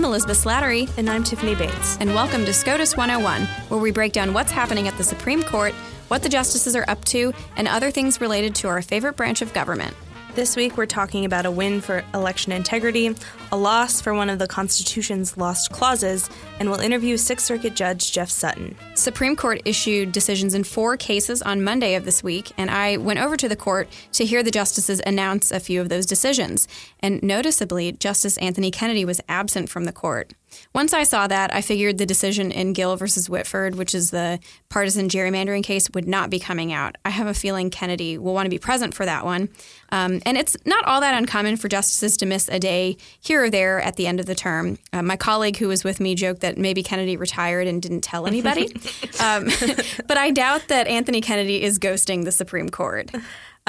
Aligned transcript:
I'm 0.00 0.06
Elizabeth 0.06 0.42
Slattery. 0.42 0.90
And 0.96 1.10
I'm 1.10 1.22
Tiffany 1.22 1.54
Bates. 1.54 1.98
And 2.00 2.14
welcome 2.14 2.46
to 2.46 2.54
SCOTUS 2.54 2.96
101, 2.96 3.42
where 3.68 3.78
we 3.78 3.90
break 3.90 4.14
down 4.14 4.32
what's 4.32 4.50
happening 4.50 4.88
at 4.88 4.96
the 4.96 5.04
Supreme 5.04 5.42
Court, 5.42 5.74
what 6.08 6.22
the 6.22 6.28
justices 6.30 6.74
are 6.74 6.86
up 6.88 7.04
to, 7.04 7.34
and 7.58 7.68
other 7.68 7.90
things 7.90 8.18
related 8.18 8.54
to 8.54 8.68
our 8.68 8.80
favorite 8.80 9.14
branch 9.14 9.42
of 9.42 9.52
government. 9.52 9.94
This 10.36 10.54
week, 10.54 10.76
we're 10.76 10.86
talking 10.86 11.24
about 11.24 11.44
a 11.44 11.50
win 11.50 11.80
for 11.80 12.04
election 12.14 12.52
integrity, 12.52 13.12
a 13.50 13.56
loss 13.56 14.00
for 14.00 14.14
one 14.14 14.30
of 14.30 14.38
the 14.38 14.46
Constitution's 14.46 15.36
lost 15.36 15.72
clauses, 15.72 16.30
and 16.60 16.70
we'll 16.70 16.78
interview 16.78 17.16
Sixth 17.16 17.44
Circuit 17.44 17.74
Judge 17.74 18.12
Jeff 18.12 18.30
Sutton. 18.30 18.76
Supreme 18.94 19.34
Court 19.34 19.60
issued 19.64 20.12
decisions 20.12 20.54
in 20.54 20.62
four 20.62 20.96
cases 20.96 21.42
on 21.42 21.64
Monday 21.64 21.96
of 21.96 22.04
this 22.04 22.22
week, 22.22 22.52
and 22.56 22.70
I 22.70 22.96
went 22.96 23.18
over 23.18 23.36
to 23.36 23.48
the 23.48 23.56
court 23.56 23.88
to 24.12 24.24
hear 24.24 24.44
the 24.44 24.52
justices 24.52 25.02
announce 25.04 25.50
a 25.50 25.58
few 25.58 25.80
of 25.80 25.88
those 25.88 26.06
decisions. 26.06 26.68
And 27.00 27.20
noticeably, 27.24 27.90
Justice 27.90 28.38
Anthony 28.38 28.70
Kennedy 28.70 29.04
was 29.04 29.20
absent 29.28 29.68
from 29.68 29.84
the 29.84 29.92
court. 29.92 30.32
Once 30.74 30.92
I 30.92 31.04
saw 31.04 31.26
that, 31.26 31.54
I 31.54 31.60
figured 31.60 31.98
the 31.98 32.06
decision 32.06 32.50
in 32.50 32.72
Gill 32.72 32.96
versus 32.96 33.28
Whitford, 33.28 33.74
which 33.74 33.94
is 33.94 34.10
the 34.10 34.38
partisan 34.68 35.08
gerrymandering 35.08 35.62
case, 35.62 35.88
would 35.94 36.06
not 36.08 36.30
be 36.30 36.38
coming 36.38 36.72
out. 36.72 36.96
I 37.04 37.10
have 37.10 37.26
a 37.26 37.34
feeling 37.34 37.70
Kennedy 37.70 38.18
will 38.18 38.34
want 38.34 38.46
to 38.46 38.50
be 38.50 38.58
present 38.58 38.94
for 38.94 39.04
that 39.04 39.24
one. 39.24 39.48
Um, 39.92 40.20
and 40.24 40.36
it's 40.36 40.56
not 40.64 40.84
all 40.84 41.00
that 41.00 41.14
uncommon 41.14 41.56
for 41.56 41.68
justices 41.68 42.16
to 42.18 42.26
miss 42.26 42.48
a 42.48 42.58
day 42.58 42.96
here 43.20 43.44
or 43.44 43.50
there 43.50 43.80
at 43.80 43.96
the 43.96 44.06
end 44.06 44.20
of 44.20 44.26
the 44.26 44.34
term. 44.34 44.78
Uh, 44.92 45.02
my 45.02 45.16
colleague 45.16 45.56
who 45.56 45.68
was 45.68 45.84
with 45.84 46.00
me 46.00 46.14
joked 46.14 46.40
that 46.40 46.58
maybe 46.58 46.82
Kennedy 46.82 47.16
retired 47.16 47.66
and 47.66 47.82
didn't 47.82 48.02
tell 48.02 48.26
anybody. 48.26 48.66
um, 49.20 49.48
but 50.06 50.16
I 50.16 50.30
doubt 50.30 50.68
that 50.68 50.86
Anthony 50.86 51.20
Kennedy 51.20 51.62
is 51.62 51.78
ghosting 51.78 52.24
the 52.24 52.32
Supreme 52.32 52.68
Court. 52.68 53.10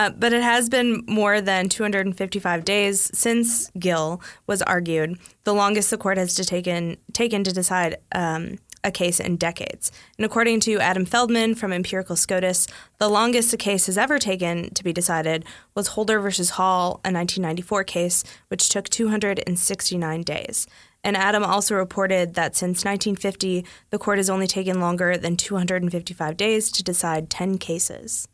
Uh, 0.01 0.09
but 0.09 0.33
it 0.33 0.41
has 0.41 0.67
been 0.67 1.03
more 1.07 1.41
than 1.41 1.69
255 1.69 2.65
days 2.65 3.11
since 3.13 3.69
Gill 3.77 4.19
was 4.47 4.63
argued, 4.63 5.19
the 5.43 5.53
longest 5.53 5.91
the 5.91 5.97
court 5.97 6.17
has 6.17 6.33
to 6.33 6.43
taken 6.43 6.97
taken 7.13 7.43
to 7.43 7.53
decide 7.53 7.97
um, 8.11 8.57
a 8.83 8.89
case 8.89 9.19
in 9.19 9.37
decades. 9.37 9.91
And 10.17 10.25
according 10.25 10.61
to 10.61 10.79
Adam 10.79 11.05
Feldman 11.05 11.53
from 11.53 11.71
Empirical 11.71 12.15
SCOTUS, 12.15 12.65
the 12.97 13.09
longest 13.09 13.53
a 13.53 13.57
case 13.57 13.85
has 13.85 13.95
ever 13.95 14.17
taken 14.17 14.73
to 14.73 14.83
be 14.83 14.91
decided 14.91 15.45
was 15.75 15.89
Holder 15.89 16.19
versus 16.19 16.51
Hall, 16.51 16.93
a 17.05 17.13
1994 17.13 17.83
case, 17.83 18.23
which 18.47 18.69
took 18.69 18.89
269 18.89 20.23
days. 20.23 20.65
And 21.03 21.15
Adam 21.15 21.43
also 21.43 21.75
reported 21.75 22.33
that 22.35 22.55
since 22.55 22.85
1950, 22.85 23.65
the 23.91 23.99
court 23.99 24.17
has 24.17 24.29
only 24.31 24.47
taken 24.47 24.79
longer 24.79 25.17
than 25.17 25.37
255 25.37 26.37
days 26.37 26.71
to 26.71 26.83
decide 26.83 27.29
10 27.29 27.59
cases. 27.59 28.27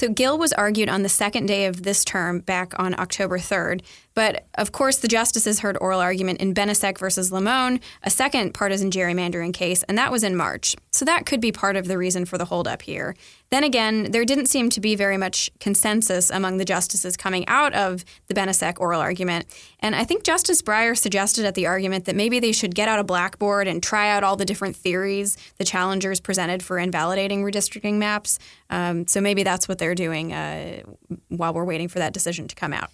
So 0.00 0.08
Gill 0.08 0.38
was 0.38 0.54
argued 0.54 0.88
on 0.88 1.02
the 1.02 1.10
second 1.10 1.44
day 1.44 1.66
of 1.66 1.82
this 1.82 2.06
term 2.06 2.38
back 2.38 2.72
on 2.78 2.98
October 2.98 3.36
3rd. 3.36 3.82
But 4.14 4.46
of 4.54 4.72
course, 4.72 4.96
the 4.96 5.08
justices 5.08 5.60
heard 5.60 5.78
oral 5.80 6.00
argument 6.00 6.40
in 6.40 6.52
Benisek 6.52 6.98
versus 6.98 7.30
Lamone, 7.30 7.80
a 8.02 8.10
second 8.10 8.54
partisan 8.54 8.90
gerrymandering 8.90 9.54
case, 9.54 9.82
and 9.84 9.96
that 9.96 10.10
was 10.10 10.24
in 10.24 10.36
March. 10.36 10.76
So 10.90 11.04
that 11.04 11.26
could 11.26 11.40
be 11.40 11.52
part 11.52 11.76
of 11.76 11.86
the 11.86 11.96
reason 11.96 12.24
for 12.24 12.36
the 12.36 12.46
holdup 12.46 12.82
here. 12.82 13.14
Then 13.50 13.64
again, 13.64 14.10
there 14.10 14.24
didn't 14.24 14.46
seem 14.46 14.70
to 14.70 14.80
be 14.80 14.94
very 14.94 15.16
much 15.16 15.50
consensus 15.58 16.30
among 16.30 16.58
the 16.58 16.64
justices 16.64 17.16
coming 17.16 17.46
out 17.48 17.72
of 17.74 18.04
the 18.26 18.34
Benisek 18.34 18.78
oral 18.78 19.00
argument. 19.00 19.46
And 19.80 19.94
I 19.94 20.04
think 20.04 20.24
Justice 20.24 20.62
Breyer 20.62 20.96
suggested 20.96 21.44
at 21.44 21.54
the 21.54 21.66
argument 21.66 22.04
that 22.04 22.16
maybe 22.16 22.40
they 22.40 22.52
should 22.52 22.74
get 22.74 22.88
out 22.88 22.98
a 22.98 23.04
blackboard 23.04 23.66
and 23.66 23.82
try 23.82 24.10
out 24.10 24.22
all 24.24 24.36
the 24.36 24.44
different 24.44 24.76
theories 24.76 25.36
the 25.58 25.64
challengers 25.64 26.20
presented 26.20 26.62
for 26.62 26.78
invalidating 26.78 27.42
redistricting 27.42 27.94
maps. 27.94 28.38
Um, 28.70 29.06
so 29.06 29.20
maybe 29.20 29.42
that's 29.42 29.68
what 29.68 29.78
they're 29.78 29.94
doing 29.94 30.32
uh, 30.32 30.82
while 31.28 31.52
we're 31.52 31.64
waiting 31.64 31.88
for 31.88 31.98
that 31.98 32.12
decision 32.12 32.46
to 32.48 32.54
come 32.54 32.72
out. 32.72 32.90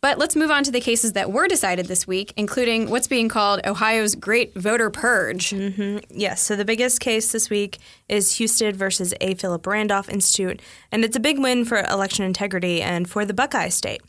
But 0.00 0.18
let's 0.18 0.34
move 0.34 0.50
on 0.50 0.64
to 0.64 0.70
the 0.70 0.80
cases 0.80 1.12
that 1.12 1.30
were 1.30 1.46
decided 1.46 1.86
this 1.86 2.06
week, 2.06 2.32
including 2.36 2.88
what's 2.88 3.06
being 3.06 3.28
called 3.28 3.60
Ohio's 3.66 4.14
Great 4.14 4.54
Voter 4.54 4.90
Purge. 4.90 5.50
Mm-hmm. 5.50 5.98
Yes, 6.10 6.42
so 6.42 6.56
the 6.56 6.64
biggest 6.64 7.00
case 7.00 7.32
this 7.32 7.50
week 7.50 7.78
is 8.08 8.38
Husted 8.38 8.76
versus 8.76 9.12
A. 9.20 9.34
Philip 9.34 9.66
Randolph 9.66 10.08
Institute, 10.08 10.62
and 10.90 11.04
it's 11.04 11.16
a 11.16 11.20
big 11.20 11.38
win 11.38 11.64
for 11.64 11.78
election 11.80 12.24
integrity 12.24 12.80
and 12.80 13.08
for 13.08 13.24
the 13.24 13.34
Buckeye 13.34 13.68
State. 13.68 14.00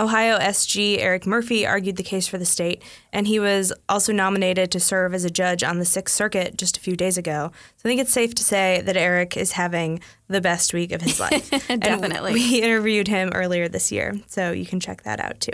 Ohio 0.00 0.38
SG 0.38 0.98
Eric 0.98 1.26
Murphy 1.26 1.66
argued 1.66 1.96
the 1.96 2.02
case 2.02 2.26
for 2.26 2.38
the 2.38 2.46
state, 2.46 2.82
and 3.12 3.26
he 3.26 3.38
was 3.38 3.70
also 3.86 4.14
nominated 4.14 4.70
to 4.72 4.80
serve 4.80 5.12
as 5.12 5.26
a 5.26 5.30
judge 5.30 5.62
on 5.62 5.78
the 5.78 5.84
Sixth 5.84 6.14
Circuit 6.14 6.56
just 6.56 6.78
a 6.78 6.80
few 6.80 6.96
days 6.96 7.18
ago. 7.18 7.52
So 7.76 7.82
I 7.86 7.88
think 7.88 8.00
it's 8.00 8.12
safe 8.12 8.34
to 8.36 8.42
say 8.42 8.80
that 8.86 8.96
Eric 8.96 9.36
is 9.36 9.52
having 9.52 10.00
the 10.26 10.40
best 10.40 10.72
week 10.72 10.92
of 10.92 11.02
his 11.02 11.20
life. 11.30 11.50
Definitely. 11.50 12.30
And 12.30 12.34
we 12.34 12.62
interviewed 12.62 13.08
him 13.08 13.30
earlier 13.34 13.68
this 13.68 13.92
year, 13.92 14.18
so 14.26 14.52
you 14.52 14.64
can 14.64 14.80
check 14.80 15.02
that 15.02 15.20
out 15.20 15.38
too. 15.38 15.52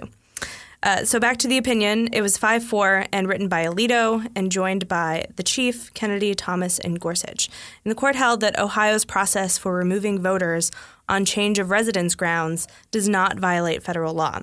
Uh, 0.83 1.05
so 1.05 1.19
back 1.19 1.39
to 1.39 1.49
the 1.49 1.59
opinion. 1.59 2.09
It 2.13 2.23
was 2.23 2.39
5 2.39 2.63
4 2.63 3.07
and 3.13 3.29
written 3.29 3.49
by 3.49 3.65
Alito 3.65 4.25
and 4.37 4.53
joined 4.53 4.87
by 4.87 5.27
the 5.35 5.43
Chief, 5.43 5.93
Kennedy, 5.95 6.33
Thomas, 6.35 6.79
and 6.79 7.01
Gorsuch. 7.01 7.49
And 7.85 7.91
the 7.91 7.97
court 7.97 8.15
held 8.15 8.41
that 8.43 8.57
Ohio's 8.57 9.05
process 9.05 9.59
for 9.59 9.75
removing 9.75 10.21
voters 10.21 10.71
on 11.09 11.25
change 11.25 11.59
of 11.59 11.71
residence 11.71 12.15
grounds 12.15 12.67
does 12.91 13.09
not 13.09 13.39
violate 13.39 13.83
federal 13.83 14.15
law. 14.15 14.41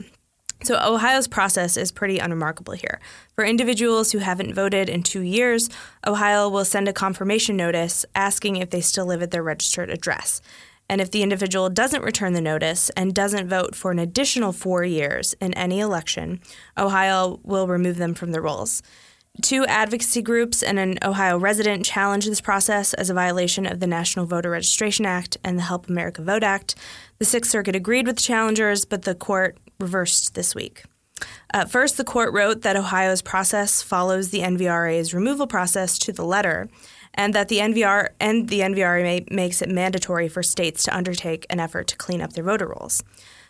So, 0.63 0.79
Ohio's 0.81 1.27
process 1.27 1.75
is 1.75 1.91
pretty 1.91 2.19
unremarkable 2.19 2.73
here. 2.73 3.01
For 3.35 3.43
individuals 3.43 4.13
who 4.13 4.19
haven't 4.19 4.53
voted 4.53 4.87
in 4.87 5.03
two 5.03 5.19
years, 5.19 5.69
Ohio 6.07 6.47
will 6.47 6.63
send 6.63 6.87
a 6.87 6.93
confirmation 6.93 7.57
notice 7.57 8.05
asking 8.15 8.55
if 8.55 8.69
they 8.69 8.79
still 8.79 9.05
live 9.05 9.21
at 9.21 9.31
their 9.31 9.43
registered 9.43 9.89
address. 9.89 10.41
And 10.87 11.01
if 11.01 11.11
the 11.11 11.23
individual 11.23 11.69
doesn't 11.69 12.03
return 12.03 12.33
the 12.33 12.41
notice 12.41 12.89
and 12.91 13.13
doesn't 13.13 13.49
vote 13.49 13.75
for 13.75 13.91
an 13.91 13.99
additional 13.99 14.53
four 14.53 14.85
years 14.85 15.33
in 15.41 15.53
any 15.53 15.79
election, 15.79 16.39
Ohio 16.77 17.39
will 17.43 17.67
remove 17.67 17.97
them 17.97 18.13
from 18.13 18.31
the 18.31 18.41
rolls. 18.41 18.81
Two 19.41 19.65
advocacy 19.65 20.21
groups 20.21 20.61
and 20.61 20.77
an 20.77 20.99
Ohio 21.03 21.39
resident 21.39 21.83
challenged 21.83 22.29
this 22.29 22.39
process 22.39 22.93
as 22.93 23.09
a 23.09 23.15
violation 23.15 23.65
of 23.65 23.79
the 23.79 23.87
National 23.87 24.27
Voter 24.27 24.51
Registration 24.51 25.07
Act 25.07 25.37
and 25.43 25.57
the 25.57 25.63
Help 25.63 25.89
America 25.89 26.21
Vote 26.21 26.43
Act. 26.43 26.75
The 27.17 27.25
Sixth 27.25 27.49
Circuit 27.49 27.75
agreed 27.75 28.05
with 28.05 28.17
the 28.17 28.21
challengers, 28.21 28.85
but 28.85 29.01
the 29.01 29.15
court 29.15 29.57
reversed 29.79 30.35
this 30.35 30.53
week. 30.53 30.83
Uh, 31.51 31.65
first, 31.65 31.97
the 31.97 32.03
court 32.03 32.31
wrote 32.31 32.61
that 32.61 32.75
Ohio's 32.75 33.23
process 33.23 33.81
follows 33.81 34.29
the 34.29 34.41
NVRA's 34.41 35.15
removal 35.15 35.47
process 35.47 35.97
to 35.99 36.13
the 36.13 36.23
letter, 36.23 36.69
and 37.15 37.33
that 37.33 37.47
the 37.47 37.57
NVR 37.57 38.09
and 38.19 38.49
the 38.49 38.59
NVRA 38.59 39.29
makes 39.31 39.63
it 39.63 39.69
mandatory 39.69 40.27
for 40.27 40.43
states 40.43 40.83
to 40.83 40.95
undertake 40.95 41.47
an 41.49 41.59
effort 41.59 41.87
to 41.87 41.97
clean 41.97 42.21
up 42.21 42.33
their 42.33 42.43
voter 42.43 42.67
rolls. 42.67 43.03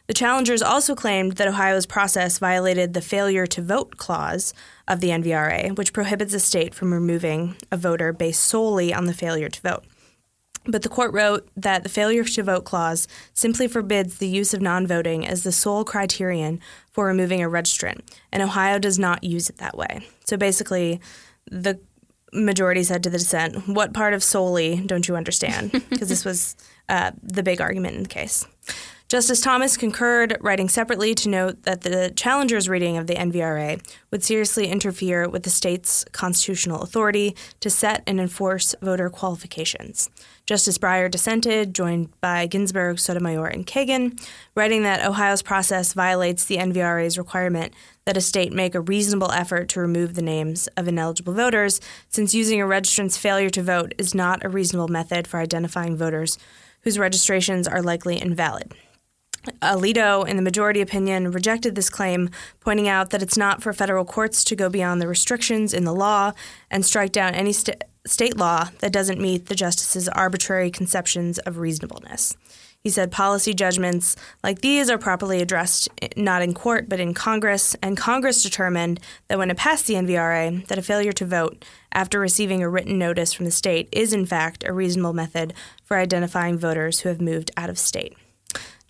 The 0.08 0.14
challengers 0.14 0.62
also 0.62 0.96
claimed 0.96 1.34
that 1.34 1.48
Ohio's 1.48 1.86
process 1.86 2.38
violated 2.38 2.94
the 2.94 3.02
failure 3.02 3.46
to 3.48 3.62
vote 3.62 3.96
clause 3.96 4.54
of 4.88 5.00
the 5.00 5.10
NVRA, 5.10 5.78
which 5.78 5.94
prohibits 5.94 6.34
a 6.34 6.40
state 6.40 6.76
from 6.76 6.94
removing 6.94 7.56
a 7.72 7.78
voter 7.78 8.12
based 8.12 8.44
solely 8.44 8.94
on 8.94 9.06
the 9.06 9.14
failure 9.14 9.50
to 9.50 9.62
vote. 9.62 9.86
But 10.66 10.82
the 10.82 10.90
court 10.90 11.14
wrote 11.14 11.48
that 11.56 11.84
the 11.84 11.90
failure 11.90 12.24
to 12.24 12.44
vote 12.44 12.64
clause 12.64 13.08
simply 13.34 13.68
forbids 13.68 14.18
the 14.18 14.28
use 14.28 14.54
of 14.54 14.62
non 14.62 14.88
voting 14.88 15.26
as 15.28 15.44
the 15.44 15.52
sole 15.52 15.84
criterion 15.84 16.60
for 16.92 17.06
removing 17.06 17.44
a 17.44 17.50
registrant, 17.50 18.00
and 18.32 18.42
Ohio 18.42 18.80
does 18.80 18.98
not 18.98 19.24
use 19.24 19.50
it 19.50 19.58
that 19.58 19.78
way. 19.78 20.08
So 20.26 20.38
basically, 20.38 21.02
the 21.50 21.80
majority 22.34 22.84
said 22.84 23.04
to 23.04 23.10
the 23.10 23.18
dissent, 23.18 23.68
What 23.68 23.94
part 23.94 24.14
of 24.14 24.24
solely 24.24 24.82
don't 24.86 25.08
you 25.08 25.16
understand? 25.16 25.72
Because 25.90 26.10
this 26.10 26.26
was 26.26 26.56
uh, 26.90 27.12
the 27.22 27.44
big 27.44 27.62
argument 27.62 27.96
in 27.96 28.04
the 28.04 28.10
case. 28.10 28.46
Justice 29.14 29.42
Thomas 29.42 29.78
concurred, 29.78 30.38
writing 30.42 30.68
separately 30.68 31.14
to 31.14 31.30
note 31.30 31.64
that 31.64 31.82
the 31.82 32.12
challenger's 32.16 32.68
reading 32.68 32.98
of 32.98 33.06
the 33.06 33.14
NVRA 33.14 33.80
would 34.10 34.24
seriously 34.24 34.70
interfere 34.70 35.30
with 35.30 35.44
the 35.44 35.52
state's 35.52 36.04
constitutional 36.14 36.82
authority 36.82 37.36
to 37.60 37.70
set 37.70 38.02
and 38.08 38.20
enforce 38.20 38.74
voter 38.82 39.12
qualifications. 39.12 40.10
Justice 40.48 40.80
Breyer 40.80 41.12
dissented, 41.12 41.76
joined 41.76 42.10
by 42.22 42.48
Ginsburg, 42.48 42.98
Sotomayor, 42.98 43.48
and 43.48 43.68
Kagan, 43.68 44.20
writing 44.56 44.82
that 44.82 45.06
Ohio's 45.06 45.44
process 45.44 45.94
violates 45.94 46.46
the 46.46 46.58
NVRA's 46.58 47.18
requirement 47.18 47.72
that 48.06 48.18
a 48.18 48.22
state 48.22 48.52
make 48.52 48.76
a 48.76 48.82
reasonable 48.82 49.32
effort 49.32 49.70
to 49.70 49.80
remove 49.80 50.14
the 50.14 50.22
names 50.22 50.68
of 50.78 50.88
ineligible 50.88 51.34
voters, 51.34 51.80
since 52.10 52.34
using 52.34 52.60
a 52.62 52.68
registrant's 52.68 53.18
failure 53.18 53.50
to 53.50 53.64
vote 53.64 53.94
is 53.98 54.14
not 54.14 54.44
a 54.44 54.50
reasonable 54.50 54.88
method 54.88 55.28
for 55.28 55.40
identifying 55.40 55.96
voters 55.96 56.38
whose 56.82 57.00
registrations 57.00 57.68
are 57.68 57.82
likely 57.82 58.22
invalid. 58.22 58.74
Alito, 59.62 60.26
in 60.28 60.38
the 60.38 60.42
majority 60.42 60.80
opinion, 60.80 61.32
rejected 61.32 61.76
this 61.76 61.90
claim, 61.90 62.30
pointing 62.62 62.88
out 62.88 63.10
that 63.10 63.22
it's 63.22 63.38
not 63.38 63.62
for 63.62 63.74
federal 63.74 64.06
courts 64.06 64.44
to 64.46 64.56
go 64.56 64.70
beyond 64.70 65.02
the 65.02 65.08
restrictions 65.08 65.74
in 65.74 65.84
the 65.84 65.94
law 65.94 66.32
and 66.72 66.86
strike 66.86 67.12
down 67.12 67.34
any 67.36 67.52
st- 67.52 67.84
state 68.06 68.38
law 68.38 68.70
that 68.80 68.94
doesn't 68.94 69.20
meet 69.20 69.48
the 69.48 69.56
justice's 69.56 70.08
arbitrary 70.10 70.72
conceptions 70.72 71.40
of 71.40 71.58
reasonableness. 71.58 72.36
He 72.84 72.90
said 72.90 73.12
policy 73.12 73.54
judgments 73.54 74.18
like 74.44 74.60
these 74.60 74.90
are 74.90 74.98
properly 74.98 75.42
addressed 75.42 75.88
not 76.18 76.42
in 76.42 76.54
court 76.54 76.90
but 76.90 77.00
in 77.00 77.14
Congress, 77.14 77.78
and 77.82 77.96
Congress 77.96 78.44
determined 78.44 79.00
that 79.30 79.38
when 79.38 79.50
it 79.50 79.56
passed 79.56 79.88
the 79.88 79.94
NVRA, 79.94 80.68
that 80.68 80.78
a 80.78 80.82
failure 80.82 81.14
to 81.14 81.26
vote 81.26 81.64
after 81.94 82.20
receiving 82.20 82.62
a 82.62 82.68
written 82.68 82.98
notice 82.98 83.32
from 83.32 83.46
the 83.46 83.52
state 83.52 83.88
is 83.94 84.12
in 84.12 84.26
fact 84.26 84.66
a 84.66 84.74
reasonable 84.74 85.14
method 85.14 85.54
for 85.86 85.96
identifying 85.96 86.58
voters 86.58 87.00
who 87.00 87.10
have 87.10 87.22
moved 87.22 87.52
out 87.56 87.70
of 87.70 87.80
state. 87.80 88.18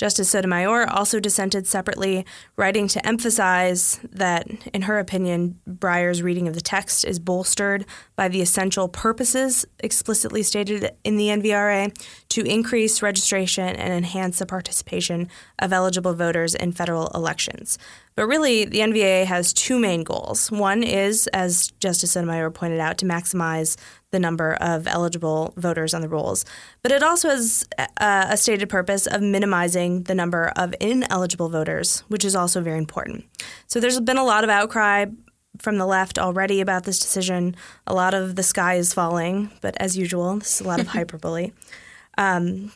Justice 0.04 0.32
Sotomayor 0.32 0.86
also 0.90 1.22
dissented 1.22 1.66
separately, 1.66 2.26
writing 2.58 2.90
to 2.90 3.08
emphasize 3.08 4.02
that, 4.12 4.50
in 4.74 4.82
her 4.82 5.00
opinion, 5.00 5.62
Breyer's 5.66 6.22
reading 6.22 6.46
of 6.50 6.56
the 6.56 6.60
text 6.60 7.06
is 7.06 7.20
bolstered 7.20 7.86
by 8.18 8.28
the 8.28 8.42
essential 8.42 8.90
purposes 8.90 9.66
explicitly 9.80 10.44
stated 10.44 10.92
in 11.06 11.16
the 11.16 11.28
NVRA 11.28 11.96
to 12.28 12.42
increase 12.42 13.02
registration 13.02 13.64
and 13.64 13.94
enhance 13.94 14.40
the 14.40 14.46
participation 14.46 15.30
of 15.60 15.72
eligible 15.72 16.14
voters 16.14 16.54
in 16.54 16.74
federal 16.74 17.08
elections. 17.16 17.78
But 18.16 18.28
really, 18.28 18.66
the 18.66 18.80
NVRA 18.80 19.24
has 19.24 19.54
two 19.54 19.80
main 19.80 20.04
goals. 20.04 20.52
One 20.52 20.84
is, 20.84 21.28
as 21.28 21.72
Justice 21.80 22.12
Sotomayor 22.12 22.52
pointed 22.52 22.82
out, 22.82 22.98
to 22.98 23.06
maximize 23.06 23.78
the 24.14 24.20
number 24.20 24.54
of 24.54 24.88
eligible 24.88 25.54
voters 25.58 25.94
on 25.94 26.02
the 26.02 26.08
rolls. 26.08 26.46
But 26.84 26.94
it 26.94 27.04
also 27.04 27.30
has 27.30 27.68
uh, 27.78 28.28
a 28.30 28.38
stated 28.38 28.70
purpose 28.70 29.08
of 29.08 29.22
minimizing 29.22 30.04
the 30.04 30.16
number 30.16 30.54
of 30.56 30.74
ineligible 30.80 31.50
voters, 31.50 32.04
which 32.08 32.24
is 32.24 32.36
also 32.36 32.62
very 32.62 32.78
important. 32.78 33.26
So 33.68 33.80
there's 33.80 34.00
been 34.00 34.18
a 34.18 34.24
lot 34.24 34.44
of 34.44 34.52
outcry 34.52 35.08
from 35.58 35.78
the 35.78 35.86
left 35.86 36.20
already 36.20 36.62
about 36.62 36.84
this 36.84 37.00
decision. 37.00 37.56
A 37.88 37.94
lot 37.94 38.14
of 38.14 38.36
the 38.36 38.44
sky 38.44 38.76
is 38.76 38.94
falling, 38.94 39.52
but 39.62 39.76
as 39.80 39.98
usual, 39.98 40.38
this 40.38 40.62
is 40.62 40.62
a 40.62 40.68
lot 40.68 40.80
of 40.80 40.88
hyperbole. 40.96 41.52
Um, 42.18 42.72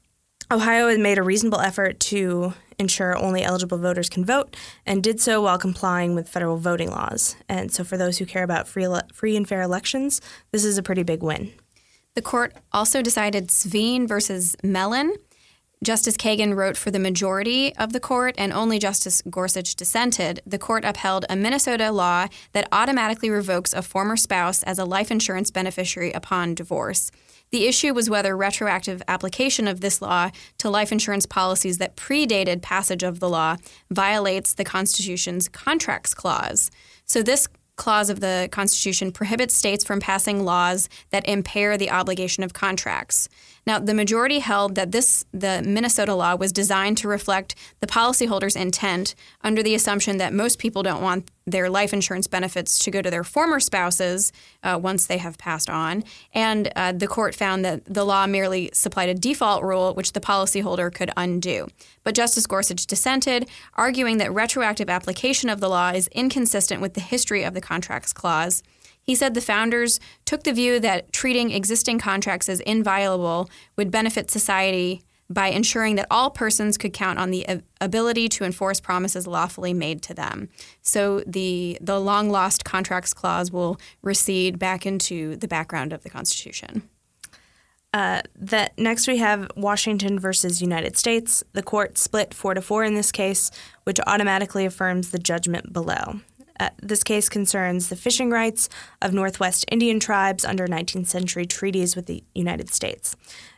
Ohio 0.50 0.88
has 0.88 0.98
made 0.98 1.18
a 1.18 1.24
reasonable 1.24 1.60
effort 1.60 2.00
to 2.00 2.54
ensure 2.80 3.18
only 3.18 3.44
eligible 3.44 3.78
voters 3.78 4.08
can 4.08 4.24
vote 4.24 4.56
and 4.86 5.04
did 5.04 5.20
so 5.20 5.42
while 5.42 5.58
complying 5.58 6.16
with 6.16 6.30
federal 6.30 6.58
voting 6.58 6.90
laws. 6.90 7.36
And 7.50 7.70
so, 7.72 7.84
for 7.84 7.98
those 7.98 8.18
who 8.18 8.26
care 8.26 8.44
about 8.44 8.68
free, 8.68 8.88
free 9.14 9.36
and 9.36 9.48
fair 9.48 9.62
elections, 9.62 10.22
this 10.52 10.64
is 10.64 10.78
a 10.78 10.84
pretty 10.84 11.04
big 11.04 11.22
win. 11.22 11.52
The 12.16 12.22
court 12.22 12.56
also 12.72 13.02
decided 13.02 13.50
Sveen 13.50 14.08
versus 14.08 14.56
Melin. 14.64 15.14
Justice 15.84 16.18
Kagan 16.18 16.56
wrote 16.56 16.78
for 16.78 16.92
the 16.92 16.98
majority 16.98 17.76
of 17.76 17.94
the 17.94 18.00
court, 18.00 18.34
and 18.38 18.52
only 18.52 18.80
Justice 18.80 19.22
Gorsuch 19.30 19.76
dissented. 19.76 20.42
The 20.46 20.58
court 20.58 20.86
upheld 20.86 21.26
a 21.30 21.36
Minnesota 21.36 21.92
law 21.92 22.28
that 22.54 22.68
automatically 22.72 23.30
revokes 23.30 23.74
a 23.74 23.84
former 23.84 24.16
spouse 24.16 24.64
as 24.64 24.80
a 24.80 24.86
life 24.86 25.12
insurance 25.12 25.52
beneficiary 25.52 26.14
upon 26.14 26.56
divorce. 26.56 27.12
The 27.52 27.68
issue 27.68 27.94
was 27.94 28.10
whether 28.10 28.36
retroactive 28.36 29.02
application 29.08 29.68
of 29.68 29.82
this 29.82 30.02
law 30.02 30.32
to 30.58 30.70
life 30.70 30.92
insurance 30.92 31.26
policies 31.26 31.78
that 31.78 31.96
predated 31.96 32.62
passage 32.62 33.04
of 33.04 33.20
the 33.20 33.30
law 33.30 33.58
violates 33.90 34.54
the 34.54 34.64
Constitution's 34.64 35.48
contracts 35.48 36.14
clause. 36.14 36.70
So, 37.06 37.22
this 37.22 37.48
clause 37.78 38.10
of 38.10 38.20
the 38.20 38.50
Constitution 38.52 39.12
prohibits 39.12 39.54
states 39.54 39.86
from 39.86 40.00
passing 40.00 40.44
laws 40.44 40.90
that 41.12 41.28
impair 41.28 41.78
the 41.78 41.92
obligation 41.92 42.44
of 42.44 42.52
contracts. 42.52 43.30
Now, 43.66 43.80
the 43.80 43.94
majority 43.94 44.40
held 44.40 44.76
that 44.76 44.92
this 44.92 45.24
the 45.32 45.62
Minnesota 45.64 46.16
law 46.16 46.36
was 46.36 46.52
designed 46.52 46.98
to 46.98 47.08
reflect 47.08 47.56
the 47.80 47.88
policyholder's 47.88 48.56
intent 48.56 49.14
under 49.42 49.62
the 49.64 49.76
assumption 49.76 50.18
that 50.18 50.34
most 50.34 50.60
people 50.60 50.84
don't 50.84 51.02
want 51.02 51.30
their 51.48 51.70
life 51.70 51.94
insurance 51.94 52.28
benefits 52.28 52.78
to 52.80 52.92
go 52.92 53.02
to 53.02 53.10
their 53.10 53.24
former 53.24 53.60
spouses 53.60 54.32
uh, 54.64 54.78
once 54.80 55.08
they 55.08 55.18
have 55.18 55.38
passed 55.38 55.70
on. 55.70 56.04
And 56.34 56.72
uh, 56.76 56.92
the 56.92 57.08
court 57.08 57.34
found 57.34 57.64
that 57.66 57.86
the 57.86 58.06
law 58.06 58.28
merely 58.28 58.70
supplied 58.74 59.10
a 59.10 59.14
default 59.16 59.64
rule 59.64 59.94
which 59.94 60.12
the 60.12 60.20
policyholder 60.20 60.94
could 60.94 61.12
undo. 61.16 61.68
But 62.04 62.16
Justice 62.16 62.46
Gorsuch 62.46 62.86
dissented, 62.86 63.50
arguing 63.76 64.18
that 64.18 64.34
retroactive 64.34 64.90
application 64.90 65.50
of 65.50 65.62
the 65.62 65.70
law 65.70 65.90
is 65.90 66.10
inconsistent 66.10 66.82
with 66.82 66.94
the 66.94 67.02
history 67.02 67.44
of 67.44 67.54
the 67.54 67.62
Contracts 67.62 68.12
Clause. 68.12 68.62
He 69.02 69.16
said 69.16 69.34
the 69.34 69.42
founders 69.42 70.02
took 70.26 70.44
the 70.44 70.52
view 70.52 70.82
that 70.82 71.14
treating 71.14 71.52
existing 71.52 71.98
contracts 71.98 72.50
as 72.50 72.60
inviolable 72.60 73.50
would 73.78 73.90
benefit 73.90 74.30
society 74.30 75.02
by 75.30 75.48
ensuring 75.48 75.96
that 75.96 76.08
all 76.10 76.30
persons 76.30 76.78
could 76.78 76.94
count 76.94 77.20
on 77.20 77.32
the 77.32 77.46
ability 77.82 78.30
to 78.30 78.44
enforce 78.44 78.80
promises 78.80 79.28
lawfully 79.28 79.74
made 79.74 80.02
to 80.04 80.14
them. 80.14 80.50
So 80.82 81.22
the 81.28 81.78
the 81.82 82.00
long 82.00 82.30
lost 82.30 82.64
contracts 82.64 83.14
clause 83.14 83.52
will 83.52 83.80
recede 84.02 84.58
back 84.58 84.86
into 84.86 85.36
the 85.36 85.48
background 85.48 85.94
of 85.94 86.04
the 86.04 86.10
Constitution. 86.10 86.84
Uh, 87.94 88.22
that 88.36 88.78
next 88.78 89.08
we 89.08 89.18
have 89.18 89.50
Washington 89.56 90.20
versus 90.20 90.62
United 90.62 90.98
States. 90.98 91.44
The 91.54 91.64
court 91.64 91.98
split 91.98 92.34
four 92.34 92.54
to 92.54 92.62
four 92.62 92.84
in 92.84 92.96
this 92.96 93.12
case, 93.12 93.50
which 93.86 94.00
automatically 94.06 94.66
affirms 94.66 95.12
the 95.12 95.20
judgment 95.20 95.74
below. 95.74 96.20
Uh, 96.60 96.70
this 96.82 97.04
case 97.04 97.30
concerns 97.30 97.90
the 97.90 97.96
fishing 97.96 98.30
rights 98.30 98.68
of 99.02 99.14
Northwest 99.14 99.66
Indian 99.72 100.00
tribes 100.00 100.44
under 100.44 100.68
19th 100.68 101.08
century 101.08 101.46
treaties 101.46 101.96
with 101.96 102.08
the 102.08 102.24
United 102.34 102.70
States. 102.74 103.16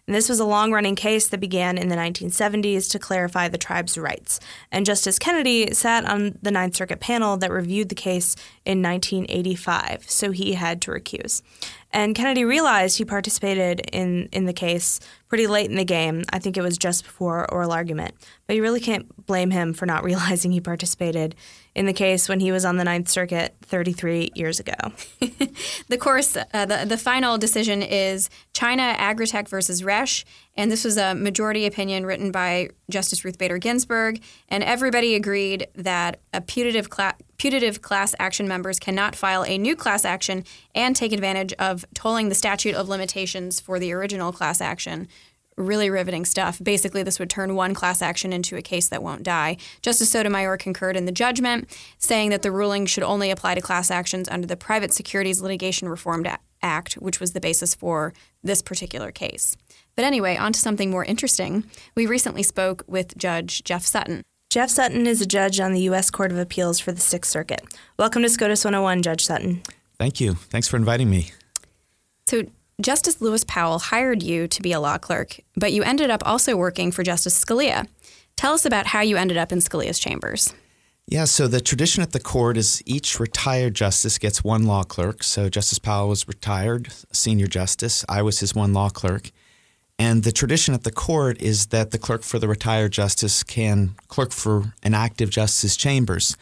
And 0.10 0.16
this 0.16 0.28
was 0.28 0.40
a 0.40 0.44
long 0.44 0.72
running 0.72 0.96
case 0.96 1.28
that 1.28 1.40
began 1.40 1.78
in 1.78 1.90
the 1.90 1.96
1970s 1.96 2.90
to 2.90 2.98
clarify 2.98 3.48
the 3.48 3.60
tribe's 3.60 3.96
rights. 3.96 4.40
And 4.72 4.84
Justice 4.84 5.20
Kennedy 5.20 5.72
sat 5.76 6.04
on 6.04 6.36
the 6.42 6.50
Ninth 6.50 6.76
Circuit 6.76 7.00
panel 7.00 7.38
that 7.38 7.52
reviewed 7.52 7.90
the 7.90 7.96
case 7.96 8.36
in 8.66 8.82
1985, 8.82 10.10
so 10.10 10.32
he 10.32 10.54
had 10.54 10.82
to 10.82 10.90
recuse. 10.90 11.44
And 11.94 12.16
Kennedy 12.16 12.44
realized 12.44 12.98
he 12.98 13.06
participated 13.06 13.82
in, 13.94 14.30
in 14.32 14.46
the 14.46 14.54
case 14.54 15.00
pretty 15.28 15.46
late 15.46 15.70
in 15.70 15.76
the 15.76 15.86
game. 15.86 16.24
I 16.34 16.40
think 16.40 16.58
it 16.58 16.64
was 16.64 16.80
just 16.80 17.04
before 17.04 17.52
oral 17.54 17.72
argument. 17.72 18.16
But 18.48 18.56
you 18.56 18.64
really 18.64 18.80
can't 18.80 19.28
blame 19.28 19.52
him 19.52 19.74
for 19.74 19.86
not 19.86 20.04
realizing 20.10 20.52
he 20.52 20.60
participated 20.60 21.36
in 21.80 21.86
the 21.86 21.94
case 21.94 22.28
when 22.28 22.42
he 22.42 22.52
was 22.52 22.66
on 22.66 22.76
the 22.76 22.84
Ninth 22.84 23.08
Circuit 23.08 23.56
33 23.62 24.32
years 24.36 24.60
ago. 24.60 24.74
the 25.88 25.98
course, 25.98 26.36
uh, 26.36 26.66
the, 26.66 26.84
the 26.86 26.98
final 26.98 27.38
decision 27.38 27.82
is 27.82 28.30
China 28.52 28.94
Agritech 29.00 29.48
versus 29.48 29.82
Resch. 29.82 30.26
And 30.58 30.70
this 30.70 30.84
was 30.84 30.98
a 30.98 31.16
majority 31.16 31.66
opinion 31.66 32.06
written 32.06 32.34
by 32.34 32.68
Justice 32.90 33.24
Ruth 33.24 33.38
Bader 33.38 33.58
Ginsburg. 33.60 34.22
And 34.50 34.62
everybody 34.62 35.16
agreed 35.16 35.68
that 35.74 36.20
a 36.34 36.42
putative, 36.42 36.90
putative 37.38 37.82
class 37.82 38.14
action 38.20 38.46
members 38.46 38.78
cannot 38.78 39.16
file 39.16 39.46
a 39.46 39.58
new 39.58 39.78
class 39.78 40.04
action 40.04 40.44
and 40.76 40.98
take 40.98 41.14
advantage 41.14 41.54
of 41.54 41.86
tolling 41.94 42.28
the 42.28 42.36
statute 42.36 42.76
of 42.76 42.90
limitations 42.90 43.62
for 43.62 43.80
the 43.80 43.94
original 43.94 44.34
class 44.34 44.60
action 44.60 45.08
really 45.60 45.90
riveting 45.90 46.26
stuff. 46.26 46.60
Basically, 46.64 47.04
this 47.04 47.20
would 47.20 47.30
turn 47.30 47.56
one 47.56 47.74
class 47.74 48.02
action 48.02 48.34
into 48.34 48.56
a 48.56 48.62
case 48.62 48.88
that 48.90 49.04
won't 49.04 49.24
die. 49.24 49.58
Justice 49.82 50.10
Sotomayor 50.10 50.58
concurred 50.58 50.96
in 50.96 51.06
the 51.06 51.12
judgment, 51.12 51.70
saying 51.98 52.30
that 52.30 52.42
the 52.42 52.52
ruling 52.52 52.86
should 52.86 53.04
only 53.04 53.30
apply 53.30 53.56
to 53.56 53.62
class 53.62 53.92
actions 53.92 54.30
under 54.30 54.48
the 54.48 54.58
Private 54.58 54.94
Securities 54.94 55.42
Litigation 55.42 55.90
Reform 55.90 56.26
Act, 56.62 56.94
which 56.94 57.20
was 57.20 57.34
the 57.34 57.42
basis 57.42 57.76
for 57.76 58.14
this 58.44 58.62
particular 58.62 59.12
case. 59.12 59.56
But 59.96 60.06
anyway, 60.06 60.38
on 60.38 60.54
to 60.54 60.60
something 60.60 60.90
more 60.90 61.04
interesting. 61.04 61.66
We 61.96 62.06
recently 62.06 62.44
spoke 62.44 62.84
with 62.88 63.18
Judge 63.18 63.64
Jeff 63.64 63.86
Sutton. 63.86 64.24
Jeff 64.50 64.70
Sutton 64.70 65.06
is 65.06 65.22
a 65.22 65.28
judge 65.28 65.60
on 65.60 65.74
the 65.74 65.82
U.S. 65.82 66.10
Court 66.10 66.32
of 66.32 66.38
Appeals 66.40 66.80
for 66.80 66.92
the 66.92 67.02
Sixth 67.02 67.30
Circuit. 67.30 67.62
Welcome 67.98 68.24
to 68.24 68.30
SCOTUS 68.30 68.66
101, 68.66 69.04
Judge 69.04 69.26
Sutton. 69.26 69.62
Thank 70.00 70.20
you. 70.20 70.36
Thanks 70.36 70.68
for 70.68 70.78
inviting 70.78 71.10
me. 71.10 71.32
So, 72.26 72.44
Justice 72.82 73.20
Lewis 73.20 73.44
Powell 73.44 73.78
hired 73.78 74.24
you 74.24 74.48
to 74.48 74.62
be 74.62 74.72
a 74.72 74.80
law 74.80 74.98
clerk, 74.98 75.42
but 75.58 75.74
you 75.74 75.84
ended 75.84 76.10
up 76.10 76.24
also 76.26 76.56
working 76.56 76.94
for 76.94 77.04
Justice 77.04 77.44
Scalia. 77.44 77.88
Tell 78.38 78.54
us 78.54 78.64
about 78.64 78.88
how 78.88 79.02
you 79.02 79.18
ended 79.18 79.36
up 79.36 79.52
in 79.52 79.60
Scalia's 79.60 80.00
chambers. 80.00 80.54
Yeah, 81.06 81.26
so 81.26 81.48
the 81.48 81.60
tradition 81.60 82.04
at 82.04 82.14
the 82.14 82.22
court 82.22 82.56
is 82.56 82.82
each 82.86 83.20
retired 83.20 83.74
justice 83.74 84.18
gets 84.18 84.46
one 84.46 84.64
law 84.64 84.84
clerk. 84.84 85.24
So 85.24 85.50
Justice 85.50 85.80
Powell 85.80 86.08
was 86.08 86.26
retired, 86.26 86.88
senior 87.12 87.48
justice. 87.48 88.06
I 88.08 88.22
was 88.22 88.40
his 88.40 88.56
one 88.56 88.72
law 88.72 88.90
clerk. 88.90 89.32
And 89.98 90.24
the 90.24 90.32
tradition 90.32 90.74
at 90.74 90.84
the 90.84 90.92
court 90.92 91.42
is 91.42 91.68
that 91.68 91.92
the 91.92 91.98
clerk 91.98 92.24
for 92.24 92.40
the 92.40 92.48
retired 92.48 92.94
justice 92.94 93.44
can 93.44 93.96
clerk 94.08 94.32
for 94.32 94.74
an 94.84 94.94
active 94.94 95.32
justice's 95.32 95.76
chambers. 95.76 96.38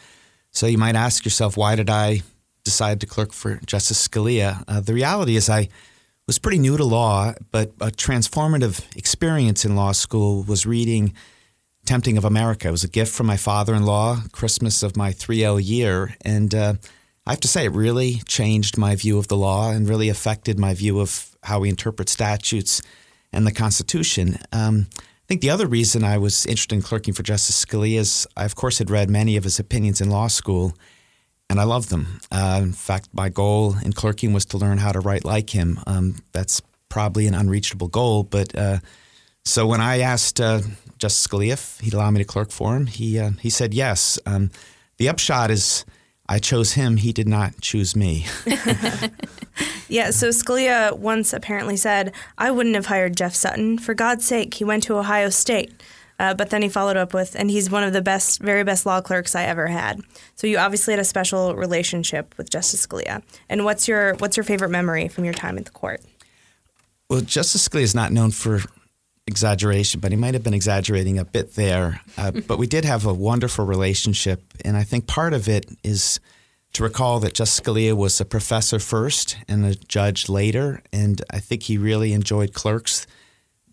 So 0.52 0.68
you 0.68 0.78
might 0.78 0.96
ask 0.96 1.26
yourself, 1.26 1.58
why 1.58 1.76
did 1.76 1.90
I 1.90 2.22
decide 2.64 3.00
to 3.02 3.08
clerk 3.08 3.34
for 3.34 3.60
Justice 3.66 4.08
Scalia? 4.08 4.64
Uh, 4.68 4.82
the 4.82 4.94
reality 4.94 5.36
is, 5.36 5.50
I 5.50 5.70
was 6.28 6.38
pretty 6.38 6.60
new 6.60 6.76
to 6.76 6.84
law, 6.84 7.34
but 7.52 7.70
a 7.80 7.88
transformative 7.88 8.84
experience 8.98 9.64
in 9.64 9.76
law 9.76 9.94
school 9.94 10.44
was 10.44 10.66
reading 10.66 11.14
Tempting 11.86 12.18
of 12.18 12.26
America. 12.26 12.68
It 12.68 12.72
was 12.72 12.84
a 12.84 12.90
gift 12.90 13.14
from 13.14 13.28
my 13.28 13.38
father 13.38 13.74
in 13.74 13.84
law, 13.84 14.20
Christmas 14.34 14.84
of 14.84 14.98
my 14.98 15.14
3L 15.14 15.66
year. 15.66 16.18
And 16.26 16.54
uh, 16.54 16.74
I 17.26 17.32
have 17.32 17.40
to 17.40 17.48
say, 17.48 17.64
it 17.64 17.72
really 17.72 18.16
changed 18.26 18.78
my 18.78 18.94
view 18.98 19.18
of 19.18 19.30
the 19.30 19.38
law 19.38 19.72
and 19.72 19.88
really 19.88 20.10
affected 20.10 20.60
my 20.60 20.74
view 20.74 21.00
of 21.00 21.38
how 21.44 21.62
we 21.62 21.70
interpret 21.70 22.10
statutes 22.10 22.82
and 23.32 23.48
the 23.48 23.54
Constitution. 23.54 24.38
Um, 24.52 24.88
I 25.00 25.26
think 25.30 25.40
the 25.40 25.50
other 25.50 25.66
reason 25.66 26.04
I 26.04 26.18
was 26.18 26.46
interested 26.46 26.76
in 26.76 26.82
clerking 26.82 27.14
for 27.14 27.24
Justice 27.24 27.64
Scalia 27.64 28.00
is 28.00 28.28
I, 28.36 28.44
of 28.44 28.56
course, 28.56 28.80
had 28.80 28.90
read 28.90 29.10
many 29.10 29.38
of 29.38 29.46
his 29.46 29.60
opinions 29.60 30.02
in 30.02 30.10
law 30.10 30.28
school 30.28 30.74
and 31.50 31.60
I 31.60 31.64
love 31.64 31.90
them. 31.90 32.20
Uh, 32.32 32.60
in 32.62 32.74
fact, 32.74 33.10
my 33.14 33.30
goal 33.30 33.76
in 33.84 33.94
clerking 33.94 34.34
was 34.34 34.46
to 34.48 34.58
learn 34.58 34.78
how 34.78 34.92
to 34.92 35.00
write 35.00 35.26
like 35.26 35.50
him. 35.52 35.80
Um, 35.88 36.16
that's 36.32 36.62
probably 36.90 37.28
an 37.28 37.34
unreachable 37.34 37.88
goal, 37.88 38.24
but 38.24 38.56
uh, 38.58 38.80
so 39.48 39.66
when 39.66 39.80
I 39.80 40.00
asked 40.00 40.42
uh, 40.42 40.62
Justice 40.98 41.26
Scalia 41.26 41.54
if 41.54 41.80
he'd 41.80 41.94
allow 41.94 42.12
me 42.12 42.20
to 42.20 42.26
clerk 42.26 42.52
for 42.52 42.76
him, 42.76 42.88
he 42.88 43.18
uh, 43.18 43.32
he 43.40 43.50
said 43.50 43.74
yes. 43.74 44.20
Um, 44.26 44.52
the 44.98 45.10
upshot 45.10 45.52
is. 45.52 45.86
I 46.30 46.40
chose 46.40 46.74
him. 46.74 46.98
He 46.98 47.14
did 47.14 47.30
not 47.30 47.62
choose 47.62 47.96
me. 47.96 48.26
yeah, 49.88 50.10
so 50.12 50.28
Scalia 50.28 50.92
once 50.92 51.32
apparently 51.32 51.78
said, 51.78 52.14
I 52.38 52.52
wouldn't 52.52 52.76
have 52.76 52.88
hired 52.88 53.16
Jeff 53.16 53.34
Sutton. 53.34 53.78
For 53.78 53.94
God's 53.94 54.26
sake, 54.26 54.56
he 54.56 54.66
went 54.66 54.84
to 54.84 54.98
Ohio 54.98 55.30
State. 55.30 55.72
Uh, 56.20 56.34
but 56.34 56.50
then 56.50 56.62
he 56.62 56.70
followed 56.70 56.98
up 56.98 57.14
with, 57.14 57.36
and 57.38 57.52
he's 57.52 57.70
one 57.70 57.84
of 57.84 57.94
the 57.94 58.02
best, 58.02 58.42
very 58.42 58.64
best 58.64 58.86
law 58.86 59.02
clerks 59.02 59.36
I 59.36 59.44
ever 59.44 59.68
had. 59.68 60.02
So 60.36 60.48
you 60.48 60.58
obviously 60.58 60.94
had 60.94 61.00
a 61.00 61.06
special 61.06 61.56
relationship 61.56 62.36
with 62.38 62.50
Justice 62.50 62.86
Scalia. 62.88 63.22
And 63.50 63.64
what's 63.66 63.88
your 63.88 64.16
what's 64.16 64.36
your 64.36 64.44
favorite 64.44 64.70
memory 64.70 65.08
from 65.08 65.26
your 65.26 65.34
time 65.34 65.58
at 65.58 65.66
the 65.66 65.72
court? 65.72 66.02
Well, 67.10 67.22
Justice 67.22 67.68
Scalia 67.68 67.84
is 67.84 67.96
not 67.96 68.12
known 68.12 68.32
for 68.32 68.62
exaggeration, 69.28 70.00
but 70.00 70.12
he 70.12 70.18
might 70.18 70.34
have 70.34 70.44
been 70.44 70.54
exaggerating 70.54 71.20
a 71.20 71.26
bit 71.26 71.54
there. 71.56 72.02
Uh, 72.18 72.32
but 72.48 72.58
we 72.58 72.66
did 72.66 72.86
have 72.86 73.06
a 73.06 73.14
wonderful 73.14 73.66
relationship, 73.66 74.42
and 74.66 74.76
I 74.76 74.84
think 74.84 75.06
part 75.06 75.34
of 75.34 75.48
it 75.48 75.70
is 75.84 76.20
to 76.74 76.84
recall 76.84 77.20
that 77.20 77.34
Justice 77.34 77.66
Scalia 77.66 77.96
was 77.96 78.20
a 78.20 78.26
professor 78.26 78.80
first 78.80 79.38
and 79.48 79.66
a 79.66 79.76
judge 79.76 80.30
later, 80.30 80.82
and 80.92 81.22
I 81.30 81.40
think 81.40 81.64
he 81.64 81.78
really 81.78 82.14
enjoyed 82.14 82.54
clerks 82.54 83.06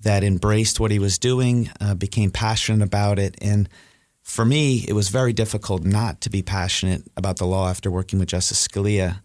that 0.05 0.25
embraced 0.25 0.81
what 0.81 0.91
he 0.91 0.99
was 0.99 1.19
doing, 1.19 1.71
uh, 1.81 1.95
became 1.95 2.31
passionate 2.31 2.85
about 2.85 3.19
it. 3.19 3.37
And 3.43 3.69
for 4.23 4.45
me, 4.45 4.85
it 4.89 4.95
was 4.95 5.09
very 5.09 5.33
difficult 5.33 5.85
not 5.85 6.21
to 6.23 6.31
be 6.31 6.43
passionate 6.43 7.03
about 7.17 7.37
the 7.37 7.47
law 7.47 7.69
after 7.69 7.91
working 7.91 8.19
with 8.19 8.29
Justice 8.29 8.67
Scalia. 8.67 9.21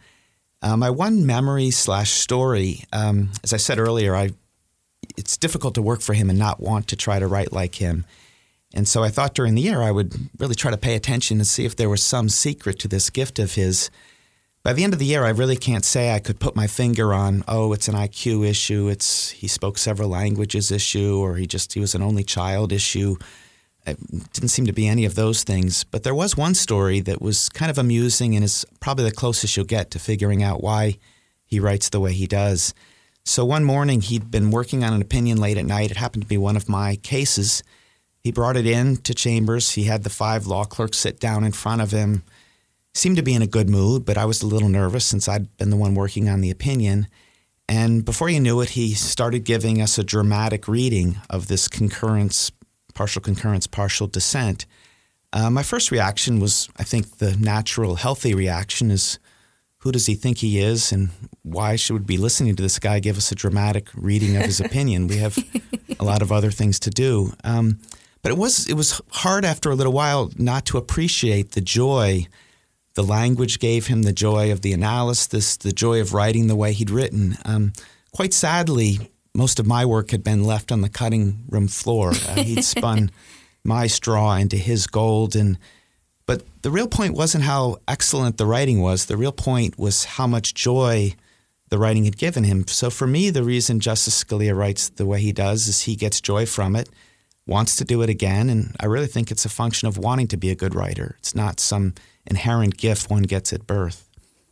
Uh, 0.61 0.75
my 0.75 0.89
one 0.89 1.25
memory 1.25 1.71
slash 1.71 2.11
story, 2.11 2.83
um, 2.91 3.29
as 3.43 3.53
I 3.53 3.57
said 3.57 3.79
earlier, 3.79 4.15
I 4.15 4.31
it's 5.17 5.37
difficult 5.37 5.75
to 5.75 5.81
work 5.81 6.01
for 6.01 6.13
him 6.13 6.29
and 6.29 6.37
not 6.37 6.59
want 6.59 6.87
to 6.87 6.95
try 6.95 7.19
to 7.19 7.27
write 7.27 7.51
like 7.51 7.75
him. 7.75 8.05
And 8.73 8.87
so 8.87 9.03
I 9.03 9.09
thought 9.09 9.33
during 9.33 9.55
the 9.55 9.61
year 9.61 9.81
I 9.81 9.91
would 9.91 10.13
really 10.37 10.55
try 10.55 10.71
to 10.71 10.77
pay 10.77 10.95
attention 10.95 11.37
and 11.37 11.47
see 11.47 11.65
if 11.65 11.75
there 11.75 11.89
was 11.89 12.03
some 12.03 12.29
secret 12.29 12.79
to 12.79 12.87
this 12.87 13.09
gift 13.09 13.39
of 13.39 13.55
his 13.55 13.89
by 14.63 14.73
the 14.73 14.83
end 14.83 14.93
of 14.93 14.99
the 14.99 15.05
year, 15.05 15.23
I 15.23 15.29
really 15.29 15.55
can't 15.55 15.85
say 15.85 16.13
I 16.13 16.19
could 16.19 16.39
put 16.39 16.55
my 16.55 16.67
finger 16.67 17.13
on, 17.13 17.43
oh, 17.47 17.71
it's 17.71 17.87
an 17.87 17.95
IQ 17.95 18.45
issue, 18.45 18.87
it's 18.89 19.29
he 19.31 19.47
spoke 19.47 19.77
several 19.77 20.09
languages 20.09 20.71
issue, 20.71 21.17
or 21.17 21.35
he 21.35 21.47
just 21.47 21.73
he 21.73 21.79
was 21.79 21.95
an 21.95 22.01
only 22.01 22.23
child 22.23 22.73
issue. 22.73 23.15
It 23.85 23.97
didn't 24.33 24.49
seem 24.49 24.65
to 24.65 24.73
be 24.73 24.87
any 24.87 25.05
of 25.05 25.15
those 25.15 25.43
things. 25.43 25.85
But 25.85 26.03
there 26.03 26.13
was 26.13 26.35
one 26.35 26.53
story 26.53 26.99
that 27.01 27.21
was 27.21 27.47
kind 27.49 27.71
of 27.71 27.77
amusing 27.77 28.35
and 28.35 28.43
is 28.43 28.65
probably 28.81 29.05
the 29.05 29.11
closest 29.11 29.55
you'll 29.55 29.65
get 29.65 29.91
to 29.91 29.99
figuring 29.99 30.43
out 30.43 30.61
why 30.61 30.97
he 31.45 31.59
writes 31.59 31.89
the 31.89 32.01
way 32.01 32.13
he 32.13 32.27
does. 32.27 32.73
So 33.23 33.45
one 33.45 33.63
morning 33.63 34.01
he'd 34.01 34.29
been 34.29 34.51
working 34.51 34.83
on 34.83 34.93
an 34.93 35.01
opinion 35.01 35.39
late 35.39 35.57
at 35.57 35.65
night. 35.65 35.91
It 35.91 35.97
happened 35.97 36.23
to 36.23 36.29
be 36.29 36.37
one 36.37 36.57
of 36.57 36.67
my 36.67 36.97
cases. 36.97 37.63
He 38.19 38.31
brought 38.31 38.57
it 38.57 38.67
in 38.67 38.97
to 38.97 39.13
chambers. 39.13 39.71
He 39.71 39.85
had 39.85 40.03
the 40.03 40.09
five 40.09 40.45
law 40.45 40.65
clerks 40.65 40.97
sit 40.97 41.19
down 41.19 41.45
in 41.45 41.53
front 41.53 41.81
of 41.81 41.91
him 41.91 42.23
seemed 42.93 43.17
to 43.17 43.23
be 43.23 43.33
in 43.33 43.41
a 43.41 43.47
good 43.47 43.69
mood, 43.69 44.05
but 44.05 44.17
I 44.17 44.25
was 44.25 44.41
a 44.41 44.47
little 44.47 44.69
nervous 44.69 45.05
since 45.05 45.27
I'd 45.27 45.55
been 45.57 45.69
the 45.69 45.77
one 45.77 45.95
working 45.95 46.27
on 46.29 46.41
the 46.41 46.51
opinion. 46.51 47.07
And 47.67 48.03
before 48.03 48.29
you 48.29 48.39
knew 48.39 48.61
it, 48.61 48.69
he 48.69 48.93
started 48.93 49.45
giving 49.45 49.81
us 49.81 49.97
a 49.97 50.03
dramatic 50.03 50.67
reading 50.67 51.17
of 51.29 51.47
this 51.47 51.67
concurrence, 51.67 52.51
partial 52.95 53.21
concurrence, 53.21 53.67
partial 53.67 54.07
dissent. 54.07 54.65
Uh, 55.31 55.49
my 55.51 55.61
first 55.61 55.91
reaction 55.91 56.39
was, 56.39 56.67
I 56.77 56.83
think, 56.83 57.17
the 57.17 57.37
natural, 57.37 57.95
healthy 57.95 58.33
reaction 58.33 58.89
is, 58.89 59.19
who 59.77 59.91
does 59.91 60.07
he 60.07 60.15
think 60.15 60.39
he 60.39 60.59
is, 60.59 60.91
and 60.91 61.09
why 61.43 61.75
should 61.75 61.93
we 61.93 61.99
be 61.99 62.17
listening 62.17 62.55
to 62.55 62.63
this 62.63 62.79
guy 62.79 62.99
give 62.99 63.17
us 63.17 63.31
a 63.31 63.35
dramatic 63.35 63.89
reading 63.93 64.35
of 64.35 64.43
his 64.43 64.59
opinion? 64.65 65.07
We 65.07 65.17
have 65.17 65.37
a 65.99 66.03
lot 66.03 66.23
of 66.23 66.31
other 66.31 66.49
things 66.49 66.79
to 66.81 66.89
do. 66.89 67.33
Um, 67.43 67.79
but 68.21 68.31
it 68.31 68.37
was 68.37 68.67
it 68.67 68.73
was 68.73 69.01
hard 69.11 69.45
after 69.45 69.71
a 69.71 69.75
little 69.75 69.93
while 69.93 70.31
not 70.37 70.65
to 70.67 70.77
appreciate 70.77 71.51
the 71.51 71.61
joy 71.61 72.27
the 72.99 73.03
language 73.05 73.59
gave 73.59 73.87
him 73.87 74.01
the 74.01 74.11
joy 74.11 74.51
of 74.51 74.59
the 74.59 74.73
analysis, 74.73 75.55
the 75.55 75.71
joy 75.71 76.01
of 76.01 76.13
writing 76.13 76.47
the 76.47 76.55
way 76.57 76.73
he'd 76.73 76.89
written. 76.89 77.37
Um, 77.45 77.71
quite 78.11 78.33
sadly, 78.33 79.09
most 79.33 79.57
of 79.57 79.65
my 79.65 79.85
work 79.85 80.11
had 80.11 80.21
been 80.21 80.43
left 80.43 80.69
on 80.69 80.81
the 80.81 80.89
cutting 80.89 81.45
room 81.47 81.69
floor. 81.69 82.09
Uh, 82.09 82.43
he'd 82.43 82.61
spun 82.75 83.09
my 83.63 83.87
straw 83.87 84.35
into 84.35 84.57
his 84.57 84.85
gold, 84.85 85.33
and 85.33 85.57
but 86.25 86.43
the 86.61 86.69
real 86.69 86.89
point 86.89 87.13
wasn't 87.13 87.45
how 87.45 87.77
excellent 87.87 88.37
the 88.37 88.45
writing 88.45 88.81
was. 88.81 89.05
The 89.05 89.15
real 89.15 89.31
point 89.31 89.79
was 89.79 90.03
how 90.03 90.27
much 90.27 90.53
joy 90.53 91.15
the 91.69 91.77
writing 91.77 92.03
had 92.03 92.17
given 92.17 92.43
him. 92.43 92.67
So 92.67 92.89
for 92.89 93.07
me, 93.07 93.29
the 93.29 93.43
reason 93.43 93.79
Justice 93.79 94.21
Scalia 94.21 94.53
writes 94.53 94.89
the 94.89 95.05
way 95.05 95.21
he 95.21 95.31
does 95.31 95.69
is 95.69 95.83
he 95.83 95.95
gets 95.95 96.19
joy 96.19 96.45
from 96.45 96.75
it, 96.75 96.89
wants 97.47 97.77
to 97.77 97.85
do 97.85 98.01
it 98.01 98.09
again, 98.09 98.49
and 98.49 98.75
I 98.77 98.87
really 98.87 99.07
think 99.07 99.31
it's 99.31 99.45
a 99.45 99.49
function 99.49 99.87
of 99.87 99.97
wanting 99.97 100.27
to 100.27 100.37
be 100.37 100.49
a 100.49 100.55
good 100.55 100.75
writer. 100.75 101.15
It's 101.19 101.33
not 101.33 101.61
some 101.61 101.93
inherent 102.25 102.77
gift 102.77 103.09
one 103.09 103.23
gets 103.23 103.53
at 103.53 103.65
birth. 103.67 104.09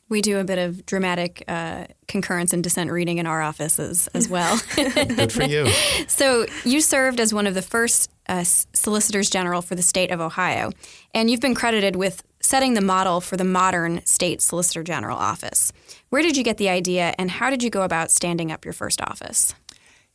We 0.10 0.22
do 0.22 0.40
a 0.40 0.46
bit 0.46 0.58
of 0.58 0.86
dramatic 0.86 1.44
uh, 1.50 1.86
concurrence 2.08 2.54
and 2.54 2.64
dissent 2.64 2.92
reading 2.92 3.18
in 3.18 3.28
our 3.28 3.42
offices 3.42 4.08
as 4.14 4.30
well. 4.30 4.58
Good 4.76 5.34
for 5.34 5.44
you. 5.44 5.68
So, 6.08 6.46
you 6.64 6.80
served 6.82 7.20
as 7.20 7.34
one 7.34 7.46
of 7.48 7.54
the 7.54 7.62
first 7.62 8.10
uh, 8.28 8.44
solicitors 8.44 9.30
general 9.30 9.62
for 9.62 9.76
the 9.76 9.82
state 9.82 10.10
of 10.12 10.22
Ohio, 10.22 10.72
and 11.14 11.30
you've 11.30 11.42
been 11.42 11.56
credited 11.56 11.96
with 11.96 12.24
setting 12.42 12.74
the 12.74 12.82
model 12.82 13.20
for 13.20 13.36
the 13.36 13.44
modern 13.44 14.06
state 14.06 14.42
solicitor 14.42 14.84
general 14.84 15.18
office. 15.18 15.74
Where 16.10 16.22
did 16.22 16.38
you 16.38 16.44
get 16.44 16.58
the 16.58 16.70
idea, 16.70 17.14
and 17.20 17.30
how 17.30 17.50
did 17.50 17.62
you 17.62 17.70
go 17.70 17.82
about 17.82 18.10
standing 18.10 18.52
up 18.52 18.64
your 18.64 18.74
first 18.74 19.02
office? 19.02 19.54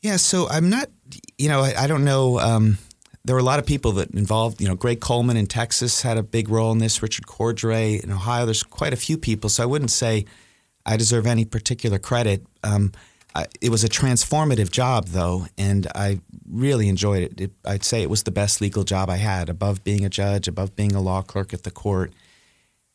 Yeah, 0.01 0.17
so 0.17 0.49
I'm 0.49 0.71
not, 0.71 0.89
you 1.39 1.49
know, 1.49 1.61
I, 1.61 1.85
I 1.85 1.87
don't 1.87 2.05
know. 2.05 2.41
Um, 2.41 2.79
there 3.25 3.37
were 3.37 3.41
a 3.41 3.45
lot 3.45 3.59
of 3.59 3.67
people 3.67 3.93
that 3.93 4.11
involved. 4.11 4.61
You 4.61 4.69
know, 4.69 4.75
Greg 4.75 5.01
Coleman 5.01 5.37
in 5.37 5.47
Texas 5.47 6.03
had 6.03 6.17
a 6.19 6.23
big 6.23 6.49
role 6.49 6.73
in 6.73 6.79
this. 6.79 7.03
Richard 7.03 7.27
Cordray 7.27 8.03
in 8.03 8.11
Ohio. 8.11 8.45
There's 8.45 8.63
quite 8.63 8.93
a 8.93 8.97
few 8.97 9.17
people, 9.17 9.49
so 9.51 9.63
I 9.63 9.67
wouldn't 9.67 9.91
say 9.91 10.25
I 10.85 10.97
deserve 10.97 11.27
any 11.27 11.45
particular 11.45 11.99
credit. 11.99 12.45
Um, 12.65 12.93
I, 13.35 13.47
it 13.61 13.71
was 13.71 13.85
a 13.85 13.89
transformative 13.89 14.71
job, 14.71 15.09
though, 15.09 15.47
and 15.57 15.87
I 15.95 16.21
really 16.51 16.89
enjoyed 16.89 17.23
it. 17.23 17.41
it. 17.41 17.53
I'd 17.65 17.85
say 17.85 18.03
it 18.03 18.11
was 18.11 18.25
the 18.25 18.31
best 18.31 18.61
legal 18.61 18.85
job 18.85 19.09
I 19.09 19.17
had, 19.17 19.49
above 19.49 19.85
being 19.85 20.05
a 20.05 20.11
judge, 20.11 20.49
above 20.49 20.77
being 20.77 20.95
a 20.95 21.01
law 21.01 21.23
clerk 21.23 21.55
at 21.55 21.63
the 21.63 21.71
court. 21.71 22.13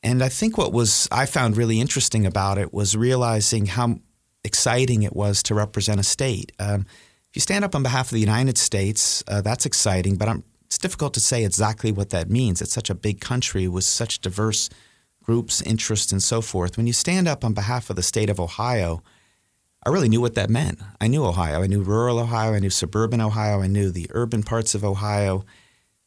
And 0.03 0.21
I 0.21 0.29
think 0.29 0.57
what 0.57 0.73
was 0.73 1.07
I 1.11 1.25
found 1.25 1.57
really 1.57 1.81
interesting 1.81 2.25
about 2.25 2.57
it 2.57 2.73
was 2.73 2.95
realizing 2.95 3.65
how 3.65 3.99
exciting 4.43 5.03
it 5.03 5.15
was 5.15 5.41
to 5.43 5.55
represent 5.55 5.99
a 5.99 6.03
state. 6.03 6.51
Um, 6.59 6.85
you 7.33 7.41
stand 7.41 7.65
up 7.65 7.75
on 7.75 7.83
behalf 7.83 8.07
of 8.07 8.11
the 8.13 8.19
United 8.19 8.57
States, 8.57 9.23
uh, 9.27 9.41
that's 9.41 9.65
exciting, 9.65 10.15
but 10.15 10.27
I'm, 10.27 10.43
it's 10.65 10.77
difficult 10.77 11.13
to 11.13 11.19
say 11.19 11.45
exactly 11.45 11.91
what 11.91 12.09
that 12.09 12.29
means. 12.29 12.61
It's 12.61 12.73
such 12.73 12.89
a 12.89 12.95
big 12.95 13.21
country 13.21 13.67
with 13.67 13.83
such 13.83 14.19
diverse 14.19 14.69
groups, 15.23 15.61
interests, 15.61 16.11
and 16.11 16.21
so 16.23 16.41
forth. 16.41 16.77
When 16.77 16.87
you 16.87 16.93
stand 16.93 17.27
up 17.27 17.43
on 17.45 17.53
behalf 17.53 17.89
of 17.89 17.95
the 17.95 18.03
state 18.03 18.29
of 18.29 18.39
Ohio, 18.39 19.03
I 19.85 19.89
really 19.89 20.09
knew 20.09 20.21
what 20.21 20.35
that 20.35 20.49
meant. 20.49 20.79
I 20.99 21.07
knew 21.07 21.25
Ohio. 21.25 21.61
I 21.61 21.67
knew 21.67 21.81
rural 21.81 22.19
Ohio. 22.19 22.53
I 22.53 22.59
knew 22.59 22.69
suburban 22.69 23.21
Ohio. 23.21 23.61
I 23.61 23.67
knew 23.67 23.91
the 23.91 24.07
urban 24.11 24.43
parts 24.43 24.75
of 24.75 24.83
Ohio. 24.83 25.45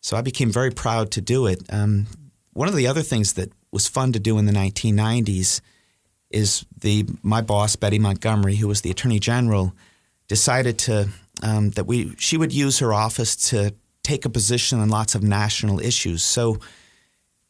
So 0.00 0.16
I 0.16 0.22
became 0.22 0.50
very 0.50 0.70
proud 0.70 1.10
to 1.12 1.20
do 1.20 1.46
it. 1.46 1.62
Um, 1.70 2.06
one 2.52 2.68
of 2.68 2.74
the 2.74 2.86
other 2.86 3.02
things 3.02 3.34
that 3.34 3.52
was 3.72 3.86
fun 3.86 4.12
to 4.12 4.18
do 4.18 4.38
in 4.38 4.46
the 4.46 4.52
1990s 4.52 5.60
is 6.30 6.64
the 6.78 7.06
my 7.22 7.40
boss 7.40 7.76
Betty 7.76 7.98
Montgomery, 7.98 8.56
who 8.56 8.68
was 8.68 8.82
the 8.82 8.90
Attorney 8.90 9.18
General, 9.18 9.74
decided 10.30 10.78
to 10.78 11.08
um, 11.42 11.70
that 11.70 11.86
we 11.88 12.14
she 12.16 12.36
would 12.36 12.52
use 12.52 12.78
her 12.78 12.94
office 12.94 13.34
to 13.50 13.74
take 14.04 14.24
a 14.24 14.30
position 14.30 14.78
on 14.78 14.88
lots 14.88 15.16
of 15.16 15.24
national 15.24 15.80
issues. 15.80 16.22
So 16.22 16.58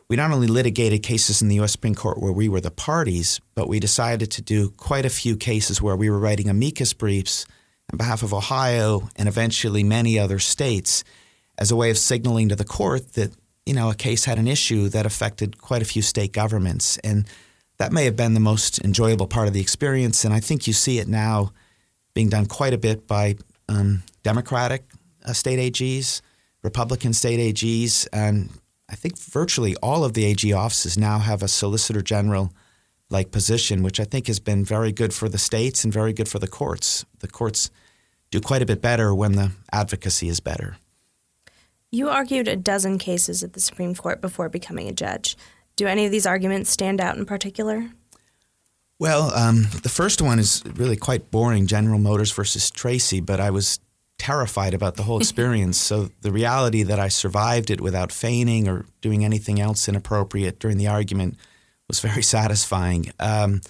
we 0.08 0.16
not 0.16 0.32
only 0.32 0.46
litigated 0.46 1.02
cases 1.02 1.42
in 1.42 1.48
the 1.48 1.56
U.S. 1.56 1.72
Supreme 1.72 1.94
Court 1.94 2.18
where 2.18 2.32
we 2.32 2.48
were 2.48 2.62
the 2.62 2.70
parties, 2.70 3.38
but 3.54 3.68
we 3.68 3.80
decided 3.80 4.30
to 4.30 4.42
do 4.42 4.70
quite 4.70 5.04
a 5.04 5.10
few 5.10 5.36
cases 5.36 5.82
where 5.82 5.94
we 5.94 6.08
were 6.08 6.18
writing 6.18 6.48
amicus 6.48 6.94
briefs 6.94 7.44
on 7.92 7.98
behalf 7.98 8.22
of 8.22 8.32
Ohio 8.32 9.10
and 9.14 9.28
eventually 9.28 9.84
many 9.84 10.18
other 10.18 10.38
states 10.38 11.04
as 11.58 11.70
a 11.70 11.76
way 11.76 11.90
of 11.90 11.98
signaling 11.98 12.48
to 12.48 12.56
the 12.56 12.64
court 12.64 13.12
that 13.12 13.30
you 13.66 13.74
know 13.74 13.90
a 13.90 13.94
case 13.94 14.24
had 14.24 14.38
an 14.38 14.48
issue 14.48 14.88
that 14.88 15.04
affected 15.04 15.60
quite 15.60 15.82
a 15.82 15.92
few 15.92 16.00
state 16.00 16.32
governments 16.32 16.96
and 17.04 17.28
that 17.76 17.92
may 17.92 18.06
have 18.06 18.16
been 18.16 18.32
the 18.32 18.40
most 18.40 18.82
enjoyable 18.82 19.26
part 19.26 19.48
of 19.48 19.52
the 19.52 19.60
experience 19.60 20.24
and 20.24 20.32
I 20.32 20.40
think 20.40 20.66
you 20.66 20.72
see 20.72 20.98
it 20.98 21.08
now 21.08 21.52
being 22.14 22.28
done 22.28 22.46
quite 22.46 22.72
a 22.72 22.78
bit 22.78 23.06
by 23.06 23.36
um, 23.68 24.02
Democratic 24.22 24.84
uh, 25.24 25.32
state 25.32 25.58
AGs, 25.72 26.20
Republican 26.62 27.12
state 27.12 27.54
AGs, 27.54 28.08
and 28.12 28.50
I 28.88 28.96
think 28.96 29.18
virtually 29.18 29.76
all 29.76 30.04
of 30.04 30.14
the 30.14 30.24
AG 30.24 30.52
offices 30.52 30.98
now 30.98 31.18
have 31.18 31.42
a 31.42 31.48
Solicitor 31.48 32.02
General 32.02 32.52
like 33.08 33.30
position, 33.30 33.82
which 33.82 33.98
I 34.00 34.04
think 34.04 34.26
has 34.28 34.40
been 34.40 34.64
very 34.64 34.92
good 34.92 35.12
for 35.12 35.28
the 35.28 35.38
states 35.38 35.84
and 35.84 35.92
very 35.92 36.12
good 36.12 36.28
for 36.28 36.38
the 36.38 36.46
courts. 36.46 37.04
The 37.18 37.28
courts 37.28 37.70
do 38.30 38.40
quite 38.40 38.62
a 38.62 38.66
bit 38.66 38.80
better 38.80 39.14
when 39.14 39.32
the 39.32 39.52
advocacy 39.72 40.28
is 40.28 40.40
better. 40.40 40.76
You 41.90 42.08
argued 42.08 42.46
a 42.46 42.54
dozen 42.54 42.98
cases 42.98 43.42
at 43.42 43.52
the 43.52 43.60
Supreme 43.60 43.96
Court 43.96 44.20
before 44.20 44.48
becoming 44.48 44.88
a 44.88 44.92
judge. 44.92 45.36
Do 45.74 45.88
any 45.88 46.04
of 46.06 46.12
these 46.12 46.26
arguments 46.26 46.70
stand 46.70 47.00
out 47.00 47.16
in 47.16 47.26
particular? 47.26 47.90
Well, 49.00 49.34
um, 49.34 49.62
the 49.82 49.88
first 49.88 50.20
one 50.20 50.38
is 50.38 50.62
really 50.74 50.98
quite 50.98 51.30
boring 51.30 51.66
General 51.66 51.98
Motors 51.98 52.32
versus 52.32 52.70
Tracy, 52.70 53.20
but 53.20 53.40
I 53.40 53.50
was 53.50 53.80
terrified 54.18 54.74
about 54.74 54.96
the 54.96 55.04
whole 55.04 55.16
experience. 55.20 55.78
so 55.78 56.10
the 56.20 56.30
reality 56.30 56.82
that 56.82 57.00
I 57.00 57.08
survived 57.08 57.70
it 57.70 57.80
without 57.80 58.12
feigning 58.12 58.68
or 58.68 58.84
doing 59.00 59.24
anything 59.24 59.58
else 59.58 59.88
inappropriate 59.88 60.58
during 60.58 60.76
the 60.76 60.88
argument 60.88 61.38
was 61.88 62.00
very 62.00 62.22
satisfying. 62.36 63.10
Um, 63.18 63.62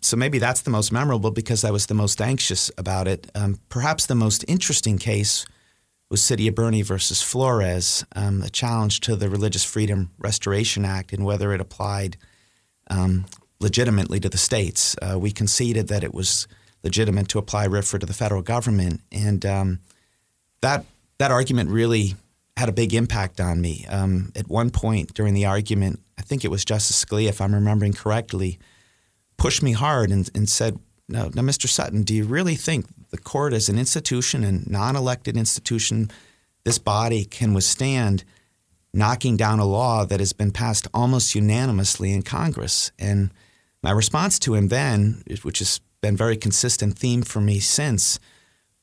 so 0.00 0.16
maybe 0.16 0.38
that's 0.38 0.60
the 0.60 0.70
most 0.70 0.92
memorable 0.92 1.32
because 1.32 1.64
I 1.64 1.72
was 1.72 1.86
the 1.86 1.94
most 1.94 2.20
anxious 2.20 2.70
about 2.78 3.08
it. 3.08 3.28
Um, 3.34 3.58
perhaps 3.68 4.06
the 4.06 4.14
most 4.14 4.44
interesting 4.46 4.98
case 4.98 5.46
was 6.10 6.22
City 6.22 6.46
of 6.46 6.54
Boerne 6.54 6.84
versus 6.84 7.20
Flores, 7.20 8.04
um, 8.14 8.44
a 8.44 8.50
challenge 8.50 9.00
to 9.00 9.16
the 9.16 9.28
Religious 9.28 9.64
Freedom 9.64 10.12
Restoration 10.16 10.84
Act 10.84 11.12
and 11.12 11.24
whether 11.24 11.52
it 11.52 11.60
applied 11.60 12.16
um, 12.88 13.26
legitimately 13.60 14.20
to 14.20 14.28
the 14.28 14.38
states. 14.38 14.96
Uh, 15.02 15.18
we 15.18 15.30
conceded 15.30 15.88
that 15.88 16.04
it 16.04 16.14
was 16.14 16.46
legitimate 16.84 17.28
to 17.28 17.38
apply 17.38 17.66
RFRA 17.66 18.00
to 18.00 18.06
the 18.06 18.12
federal 18.12 18.42
government, 18.42 19.00
and 19.10 19.44
um, 19.44 19.80
that 20.60 20.84
that 21.18 21.30
argument 21.30 21.70
really 21.70 22.14
had 22.56 22.68
a 22.68 22.72
big 22.72 22.94
impact 22.94 23.40
on 23.40 23.60
me. 23.60 23.86
Um, 23.88 24.32
at 24.36 24.48
one 24.48 24.70
point 24.70 25.14
during 25.14 25.34
the 25.34 25.46
argument, 25.46 26.00
I 26.18 26.22
think 26.22 26.44
it 26.44 26.50
was 26.50 26.64
Justice 26.64 27.04
Scalia, 27.04 27.28
if 27.28 27.40
I'm 27.40 27.54
remembering 27.54 27.92
correctly, 27.92 28.58
pushed 29.36 29.62
me 29.62 29.72
hard 29.72 30.10
and, 30.10 30.28
and 30.34 30.48
said, 30.48 30.78
"No, 31.08 31.30
now, 31.34 31.42
Mr. 31.42 31.68
Sutton, 31.68 32.02
do 32.02 32.14
you 32.14 32.24
really 32.24 32.54
think 32.54 32.86
the 33.10 33.18
court, 33.18 33.52
as 33.52 33.68
an 33.68 33.78
institution 33.78 34.44
and 34.44 34.68
non-elected 34.70 35.36
institution, 35.36 36.10
this 36.64 36.78
body 36.78 37.24
can 37.24 37.54
withstand?" 37.54 38.24
knocking 38.94 39.36
down 39.36 39.58
a 39.58 39.66
law 39.66 40.04
that 40.04 40.18
has 40.18 40.32
been 40.32 40.50
passed 40.50 40.88
almost 40.94 41.34
unanimously 41.34 42.10
in 42.10 42.22
Congress. 42.22 42.90
And 42.98 43.30
my 43.82 43.90
response 43.90 44.38
to 44.40 44.54
him 44.54 44.68
then, 44.68 45.22
which 45.42 45.60
has 45.60 45.80
been 46.00 46.16
very 46.16 46.36
consistent 46.36 46.98
theme 46.98 47.22
for 47.22 47.40
me 47.40 47.60
since, 47.60 48.18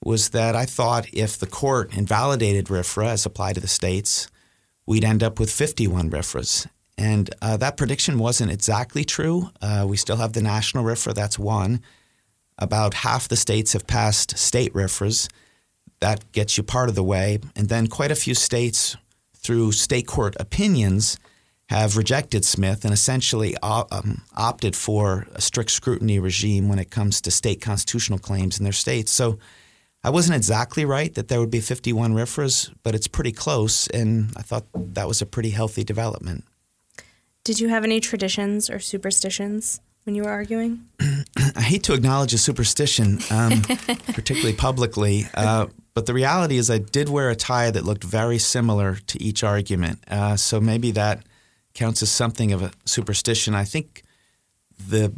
was 0.04 0.30
that 0.30 0.56
I 0.56 0.66
thought 0.66 1.08
if 1.14 1.38
the 1.38 1.48
court 1.48 1.96
invalidated 1.98 2.68
RFRA 2.68 3.08
as 3.08 3.26
applied 3.26 3.56
to 3.56 3.62
the 3.62 3.68
states, 3.68 4.28
we'd 4.86 5.04
end 5.04 5.24
up 5.24 5.40
with 5.40 5.52
51 5.52 6.12
RFRAs. 6.12 6.68
And 6.98 7.34
uh, 7.42 7.58
that 7.58 7.76
prediction 7.76 8.20
wasn't 8.20 8.52
exactly 8.52 9.04
true. 9.04 9.50
Uh, 9.62 9.86
we 9.88 9.98
still 9.98 10.18
have 10.18 10.34
the 10.34 10.42
national 10.42 10.86
RFRA, 10.86 11.14
that's 11.14 11.40
one. 11.40 11.82
About 12.58 12.94
half 12.94 13.28
the 13.28 13.36
states 13.36 13.74
have 13.74 13.88
passed 13.88 14.38
state 14.38 14.74
RFRAs. 14.74 15.30
That 16.00 16.32
gets 16.32 16.58
you 16.58 16.64
part 16.64 16.88
of 16.88 16.96
the 16.96 17.04
way. 17.04 17.40
And 17.56 17.68
then 17.68 17.88
quite 17.88 18.12
a 18.12 18.16
few 18.16 18.36
states 18.36 18.96
through 19.36 19.74
state 19.74 20.08
court 20.08 20.36
opinions, 20.40 21.18
have 21.70 21.98
rejected 21.98 22.46
Smith 22.46 22.86
and 22.86 22.94
essentially 22.94 23.58
um, 23.58 24.22
opted 24.36 24.76
for 24.76 25.28
a 25.34 25.42
strict 25.42 25.72
scrutiny 25.72 26.20
regime 26.20 26.70
when 26.70 26.80
it 26.80 26.92
comes 26.92 27.22
to 27.22 27.32
state 27.32 27.60
constitutional 27.60 28.20
claims 28.20 28.60
in 28.60 28.64
their 28.64 28.74
states. 28.74 29.12
So 29.12 29.40
I 30.04 30.12
wasn't 30.12 30.36
exactly 30.36 30.86
right 30.86 31.14
that 31.16 31.28
there 31.28 31.40
would 31.40 31.50
be 31.50 31.60
51 31.60 32.14
RFRAs, 32.14 32.72
but 32.84 32.94
it's 32.94 33.08
pretty 33.08 33.32
close, 33.32 33.88
and 33.88 34.32
I 34.38 34.44
thought 34.44 34.66
that 34.76 35.08
was 35.08 35.22
a 35.22 35.26
pretty 35.26 35.50
healthy 35.50 35.84
development. 35.84 36.44
Did 37.44 37.60
you 37.60 37.70
have 37.70 37.84
any 37.84 38.00
traditions 38.00 38.70
or 38.70 38.80
superstitions 38.80 39.82
when 40.04 40.14
you 40.14 40.24
were 40.24 40.30
arguing? 40.30 40.86
I 41.56 41.62
hate 41.62 41.84
to 41.84 41.94
acknowledge 41.94 42.34
a 42.36 42.38
superstition, 42.38 43.20
um, 43.32 43.62
particularly 44.14 44.56
publicly, 44.56 45.26
uh, 45.34 45.66
but 45.96 46.06
the 46.06 46.14
reality 46.14 46.58
is, 46.58 46.70
I 46.70 46.78
did 46.78 47.10
wear 47.10 47.30
a 47.30 47.36
tie 47.36 47.72
that 47.72 47.86
looked 47.86 48.04
very 48.04 48.38
similar 48.38 48.98
to 49.08 49.24
each 49.24 49.44
argument. 49.44 50.04
Uh, 50.08 50.36
so 50.36 50.60
maybe 50.60 50.92
that 50.92 51.26
counts 51.76 52.02
as 52.02 52.10
something 52.10 52.52
of 52.52 52.64
a 52.64 52.72
superstition. 52.86 53.54
I 53.54 53.66
think 53.66 54.02
the 54.90 55.14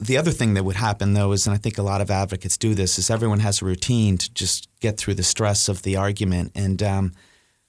the 0.00 0.18
other 0.18 0.32
thing 0.32 0.54
that 0.54 0.64
would 0.64 0.76
happen 0.76 1.14
though 1.14 1.32
is, 1.32 1.46
and 1.46 1.54
I 1.54 1.58
think 1.58 1.78
a 1.78 1.82
lot 1.82 2.00
of 2.00 2.10
advocates 2.10 2.58
do 2.58 2.74
this, 2.74 2.98
is 2.98 3.10
everyone 3.10 3.40
has 3.40 3.62
a 3.62 3.64
routine 3.64 4.18
to 4.18 4.34
just 4.34 4.68
get 4.80 4.98
through 4.98 5.14
the 5.14 5.22
stress 5.22 5.68
of 5.68 5.82
the 5.82 5.96
argument, 5.96 6.52
and 6.54 6.82
um, 6.82 7.12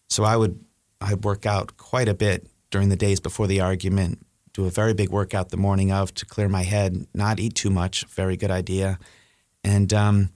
so 0.09 0.23
I 0.23 0.35
would 0.35 0.59
I'd 0.99 1.23
work 1.23 1.45
out 1.45 1.77
quite 1.77 2.09
a 2.09 2.13
bit 2.13 2.47
during 2.71 2.89
the 2.89 2.95
days 2.95 3.19
before 3.19 3.47
the 3.47 3.61
argument, 3.61 4.25
do 4.53 4.65
a 4.65 4.69
very 4.69 4.93
big 4.93 5.09
workout 5.09 5.49
the 5.49 5.57
morning 5.57 5.91
of 5.91 6.13
to 6.15 6.25
clear 6.25 6.49
my 6.49 6.63
head, 6.63 7.05
not 7.13 7.39
eat 7.39 7.55
too 7.55 7.69
much, 7.69 8.05
very 8.05 8.35
good 8.35 8.51
idea, 8.51 8.97
and 9.63 9.93
um, 9.93 10.29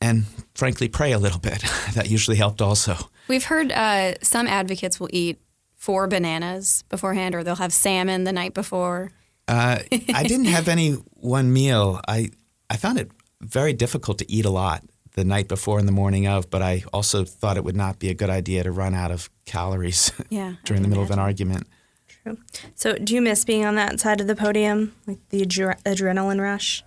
and 0.00 0.24
frankly 0.54 0.88
pray 0.88 1.12
a 1.12 1.18
little 1.18 1.40
bit. 1.40 1.64
that 1.94 2.10
usually 2.10 2.36
helped 2.36 2.60
also. 2.60 2.96
We've 3.28 3.44
heard 3.44 3.72
uh, 3.72 4.14
some 4.22 4.46
advocates 4.46 5.00
will 5.00 5.10
eat 5.12 5.40
four 5.82 6.06
bananas 6.06 6.84
beforehand, 6.88 7.34
or 7.34 7.42
they'll 7.42 7.56
have 7.56 7.72
salmon 7.72 8.22
the 8.22 8.32
night 8.32 8.54
before. 8.54 9.10
Uh, 9.48 9.80
I 10.14 10.22
didn't 10.22 10.44
have 10.44 10.68
any 10.68 10.92
one 11.14 11.52
meal. 11.52 12.00
I 12.06 12.30
I 12.70 12.76
found 12.76 13.00
it 13.00 13.10
very 13.40 13.72
difficult 13.72 14.18
to 14.18 14.30
eat 14.30 14.44
a 14.44 14.50
lot 14.50 14.84
the 15.14 15.24
night 15.24 15.48
before 15.48 15.80
and 15.80 15.88
the 15.88 15.92
morning 15.92 16.28
of, 16.28 16.48
but 16.50 16.62
I 16.62 16.84
also 16.92 17.24
thought 17.24 17.56
it 17.56 17.64
would 17.64 17.76
not 17.76 17.98
be 17.98 18.08
a 18.10 18.14
good 18.14 18.30
idea 18.30 18.62
to 18.62 18.70
run 18.70 18.94
out 18.94 19.10
of 19.10 19.28
calories 19.44 20.12
yeah, 20.30 20.54
during 20.64 20.82
the 20.82 20.88
middle 20.88 21.02
imagine. 21.02 21.18
of 21.18 21.18
an 21.18 21.24
argument. 21.24 21.66
True. 22.06 22.38
So, 22.76 22.94
do 22.94 23.12
you 23.16 23.20
miss 23.20 23.44
being 23.44 23.64
on 23.64 23.74
that 23.74 23.98
side 23.98 24.20
of 24.20 24.28
the 24.28 24.36
podium, 24.36 24.94
like 25.08 25.18
the 25.30 25.42
adre- 25.42 25.82
adrenaline 25.82 26.40
rush? 26.40 26.84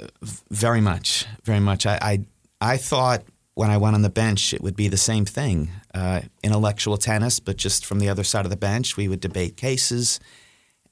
Very 0.50 0.80
much, 0.80 1.26
very 1.44 1.60
much. 1.60 1.86
I, 1.86 2.00
I 2.02 2.26
I 2.62 2.78
thought 2.78 3.24
when 3.56 3.70
I 3.70 3.78
went 3.78 3.96
on 3.96 4.04
the 4.04 4.10
bench, 4.10 4.54
it 4.54 4.62
would 4.62 4.78
be 4.78 4.88
the 4.88 4.98
same 4.98 5.26
thing 5.26 5.70
uh, 5.96 6.22
intellectual 6.44 6.98
tennis, 6.98 7.40
but 7.40 7.56
just 7.56 7.86
from 7.86 8.00
the 8.00 8.10
other 8.10 8.24
side 8.24 8.46
of 8.46 8.52
the 8.52 8.58
bench. 8.58 8.98
We 8.98 9.08
would 9.08 9.22
debate 9.22 9.56
cases 9.56 10.20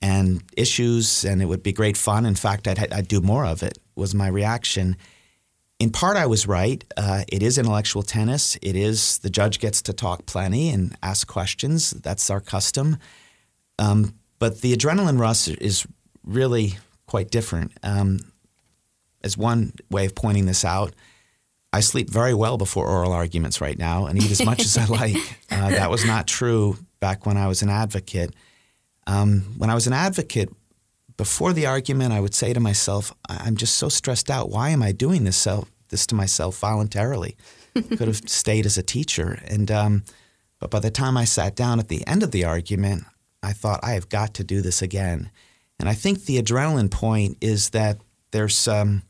and 0.01 0.41
issues, 0.57 1.25
and 1.25 1.41
it 1.41 1.45
would 1.45 1.61
be 1.61 1.73
great 1.73 1.97
fun. 1.97 2.25
In 2.25 2.35
fact, 2.35 2.67
I'd, 2.67 2.91
I'd 2.91 3.07
do 3.09 3.21
more 3.21 3.45
of 3.45 3.61
it, 3.61 3.77
was 3.95 4.15
my 4.15 4.27
reaction. 4.27 4.95
In 5.79 5.89
part, 5.89 6.15
I 6.15 6.25
was 6.25 6.47
right. 6.47 6.83
Uh, 6.95 7.23
it 7.27 7.43
is 7.43 7.57
intellectual 7.57 8.03
tennis. 8.03 8.57
It 8.61 8.77
is 8.77 9.19
the 9.19 9.29
judge 9.29 9.59
gets 9.59 9.81
to 9.83 9.93
talk 9.93 10.25
plenty 10.25 10.69
and 10.69 10.95
ask 11.03 11.27
questions. 11.27 11.91
That's 11.91 12.29
our 12.29 12.39
custom. 12.39 12.97
Um, 13.77 14.13
but 14.39 14.61
the 14.61 14.73
adrenaline 14.73 15.19
rush 15.19 15.49
is 15.49 15.85
really 16.23 16.77
quite 17.07 17.29
different. 17.29 17.73
Um, 17.83 18.19
as 19.21 19.37
one 19.37 19.73
way 19.89 20.05
of 20.05 20.15
pointing 20.15 20.45
this 20.45 20.63
out, 20.63 20.93
I 21.73 21.79
sleep 21.79 22.09
very 22.09 22.36
well 22.36 22.57
before 22.57 22.88
oral 22.88 23.12
arguments 23.12 23.59
right 23.59 23.77
now 23.77 24.05
and 24.05 24.21
eat 24.21 24.29
as 24.29 24.45
much 24.45 24.62
as 24.62 24.77
I 24.77 24.86
like. 24.99 25.17
Uh, 25.49 25.69
that 25.71 25.89
was 25.89 26.05
not 26.05 26.27
true 26.27 26.77
back 26.99 27.25
when 27.25 27.36
I 27.36 27.47
was 27.47 27.63
an 27.63 27.69
advocate. 27.69 28.33
Um, 29.07 29.55
when 29.57 29.71
I 29.71 29.73
was 29.73 29.88
an 29.88 29.93
advocate, 29.93 30.49
before 31.17 31.51
the 31.51 31.65
argument, 31.65 32.13
I 32.13 32.19
would 32.19 32.36
say 32.36 32.53
to 32.53 32.59
myself, 32.59 33.13
"I'm 33.27 33.55
just 33.57 33.77
so 33.77 33.89
stressed 33.89 34.29
out. 34.29 34.49
Why 34.49 34.69
am 34.69 34.81
I 34.81 34.91
doing 34.91 35.23
this 35.23 35.38
self, 35.38 35.69
this 35.89 36.07
to 36.07 36.15
myself 36.15 36.57
voluntarily? 36.59 37.36
Could 37.73 38.07
have 38.07 38.29
stayed 38.29 38.65
as 38.65 38.77
a 38.77 38.83
teacher." 38.83 39.39
And 39.45 39.69
um, 39.69 40.03
but 40.59 40.71
by 40.71 40.79
the 40.79 40.91
time 40.91 41.17
I 41.17 41.25
sat 41.25 41.55
down 41.55 41.79
at 41.79 41.89
the 41.89 42.05
end 42.07 42.23
of 42.23 42.31
the 42.31 42.45
argument, 42.45 43.03
I 43.41 43.51
thought 43.53 43.81
I 43.83 43.93
have 43.93 44.09
got 44.09 44.33
to 44.36 44.43
do 44.43 44.62
this 44.62 44.81
again. 44.81 45.29
And 45.79 45.89
I 45.89 45.93
think 45.93 46.25
the 46.25 46.41
adrenaline 46.41 46.89
point 46.89 47.38
is 47.41 47.71
that 47.71 47.97
there's 48.31 48.67
um, 48.67 49.03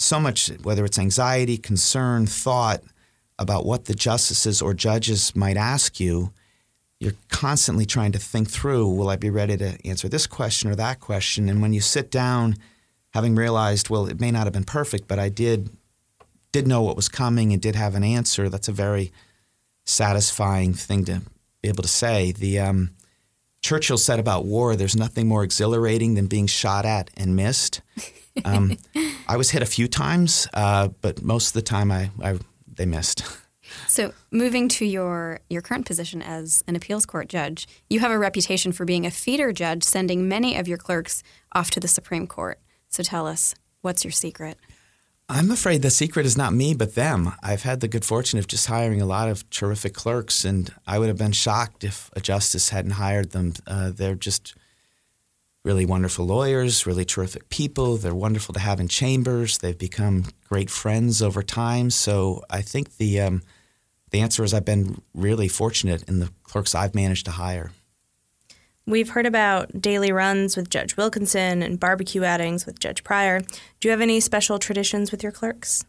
so 0.00 0.18
much, 0.18 0.48
whether 0.62 0.84
it's 0.84 0.98
anxiety, 0.98 1.58
concern, 1.58 2.26
thought 2.26 2.82
about 3.38 3.66
what 3.66 3.84
the 3.84 3.94
justices 3.94 4.62
or 4.62 4.74
judges 4.74 5.34
might 5.36 5.56
ask 5.56 6.00
you, 6.00 6.32
you're 6.98 7.14
constantly 7.28 7.86
trying 7.86 8.12
to 8.12 8.18
think 8.18 8.48
through 8.48 8.88
will 8.88 9.08
I 9.08 9.16
be 9.16 9.30
ready 9.30 9.56
to 9.56 9.78
answer 9.86 10.08
this 10.08 10.26
question 10.26 10.70
or 10.70 10.74
that 10.74 11.00
question? 11.00 11.48
And 11.48 11.62
when 11.62 11.72
you 11.72 11.80
sit 11.80 12.10
down, 12.10 12.56
having 13.10 13.34
realized, 13.34 13.90
well, 13.90 14.06
it 14.06 14.20
may 14.20 14.30
not 14.30 14.44
have 14.44 14.52
been 14.52 14.64
perfect, 14.64 15.08
but 15.08 15.18
I 15.18 15.28
did 15.28 15.70
did 16.52 16.66
know 16.66 16.82
what 16.82 16.96
was 16.96 17.08
coming 17.08 17.52
and 17.52 17.62
did 17.62 17.76
have 17.76 17.94
an 17.94 18.02
answer, 18.02 18.48
that's 18.48 18.68
a 18.68 18.72
very 18.72 19.12
satisfying 19.84 20.74
thing 20.74 21.04
to 21.04 21.22
be 21.62 21.68
able 21.68 21.82
to 21.82 21.88
say. 21.88 22.32
The 22.32 22.58
um, 22.58 22.90
Churchill 23.62 23.98
said 23.98 24.18
about 24.18 24.44
war, 24.44 24.74
there's 24.76 24.96
nothing 24.96 25.28
more 25.28 25.44
exhilarating 25.44 26.14
than 26.14 26.26
being 26.26 26.46
shot 26.46 26.84
at 26.86 27.10
and 27.16 27.36
missed. 27.36 27.82
Um, 28.44 28.78
I 29.28 29.36
was 29.36 29.50
hit 29.50 29.62
a 29.62 29.66
few 29.66 29.86
times, 29.86 30.48
uh, 30.54 30.88
but 31.00 31.22
most 31.22 31.48
of 31.48 31.52
the 31.54 31.62
time 31.62 31.90
I, 31.90 32.10
I 32.22 32.38
they 32.66 32.86
missed. 32.86 33.22
So, 33.86 34.12
moving 34.30 34.68
to 34.70 34.84
your 34.84 35.40
your 35.48 35.62
current 35.62 35.86
position 35.86 36.22
as 36.22 36.64
an 36.66 36.74
appeals 36.74 37.06
court 37.06 37.28
judge, 37.28 37.68
you 37.88 38.00
have 38.00 38.10
a 38.10 38.18
reputation 38.18 38.72
for 38.72 38.84
being 38.84 39.06
a 39.06 39.10
feeder 39.10 39.52
judge, 39.52 39.84
sending 39.84 40.28
many 40.28 40.56
of 40.56 40.66
your 40.66 40.78
clerks 40.78 41.22
off 41.52 41.70
to 41.72 41.80
the 41.80 41.88
Supreme 41.88 42.26
Court. 42.26 42.58
So, 42.88 43.02
tell 43.02 43.26
us, 43.26 43.54
what's 43.82 44.04
your 44.04 44.12
secret? 44.12 44.58
I'm 45.32 45.52
afraid 45.52 45.82
the 45.82 45.90
secret 45.90 46.26
is 46.26 46.36
not 46.36 46.52
me, 46.52 46.74
but 46.74 46.96
them. 46.96 47.32
I've 47.40 47.62
had 47.62 47.78
the 47.78 47.86
good 47.86 48.04
fortune 48.04 48.40
of 48.40 48.48
just 48.48 48.66
hiring 48.66 49.00
a 49.00 49.06
lot 49.06 49.28
of 49.28 49.48
terrific 49.48 49.94
clerks, 49.94 50.44
and 50.44 50.74
I 50.88 50.98
would 50.98 51.06
have 51.06 51.18
been 51.18 51.30
shocked 51.30 51.84
if 51.84 52.10
a 52.14 52.20
justice 52.20 52.70
hadn't 52.70 52.92
hired 52.92 53.30
them. 53.30 53.52
Uh, 53.64 53.92
they're 53.94 54.16
just 54.16 54.56
really 55.64 55.86
wonderful 55.86 56.26
lawyers, 56.26 56.84
really 56.84 57.04
terrific 57.04 57.48
people. 57.48 57.96
They're 57.96 58.12
wonderful 58.12 58.54
to 58.54 58.60
have 58.60 58.80
in 58.80 58.88
chambers. 58.88 59.58
They've 59.58 59.78
become 59.78 60.24
great 60.48 60.68
friends 60.68 61.22
over 61.22 61.44
time. 61.44 61.90
So 61.90 62.42
I 62.50 62.60
think 62.60 62.96
the 62.96 63.20
um, 63.20 63.42
the 64.10 64.22
answer 64.22 64.42
is 64.42 64.52
I've 64.52 64.64
been 64.64 65.00
really 65.14 65.46
fortunate 65.46 66.02
in 66.08 66.18
the 66.18 66.30
clerks 66.42 66.74
I've 66.74 66.96
managed 66.96 67.26
to 67.26 67.32
hire. 67.32 67.70
We've 68.86 69.10
heard 69.10 69.26
about 69.26 69.80
daily 69.80 70.10
runs 70.10 70.56
with 70.56 70.70
Judge 70.70 70.96
Wilkinson 70.96 71.62
and 71.62 71.78
barbecue 71.78 72.24
outings 72.24 72.66
with 72.66 72.80
Judge 72.80 73.04
Pryor. 73.04 73.40
Do 73.40 73.88
you 73.88 73.90
have 73.90 74.00
any 74.00 74.20
special 74.20 74.58
traditions 74.58 75.10
with 75.12 75.22
your 75.22 75.32
clerks? 75.32 75.84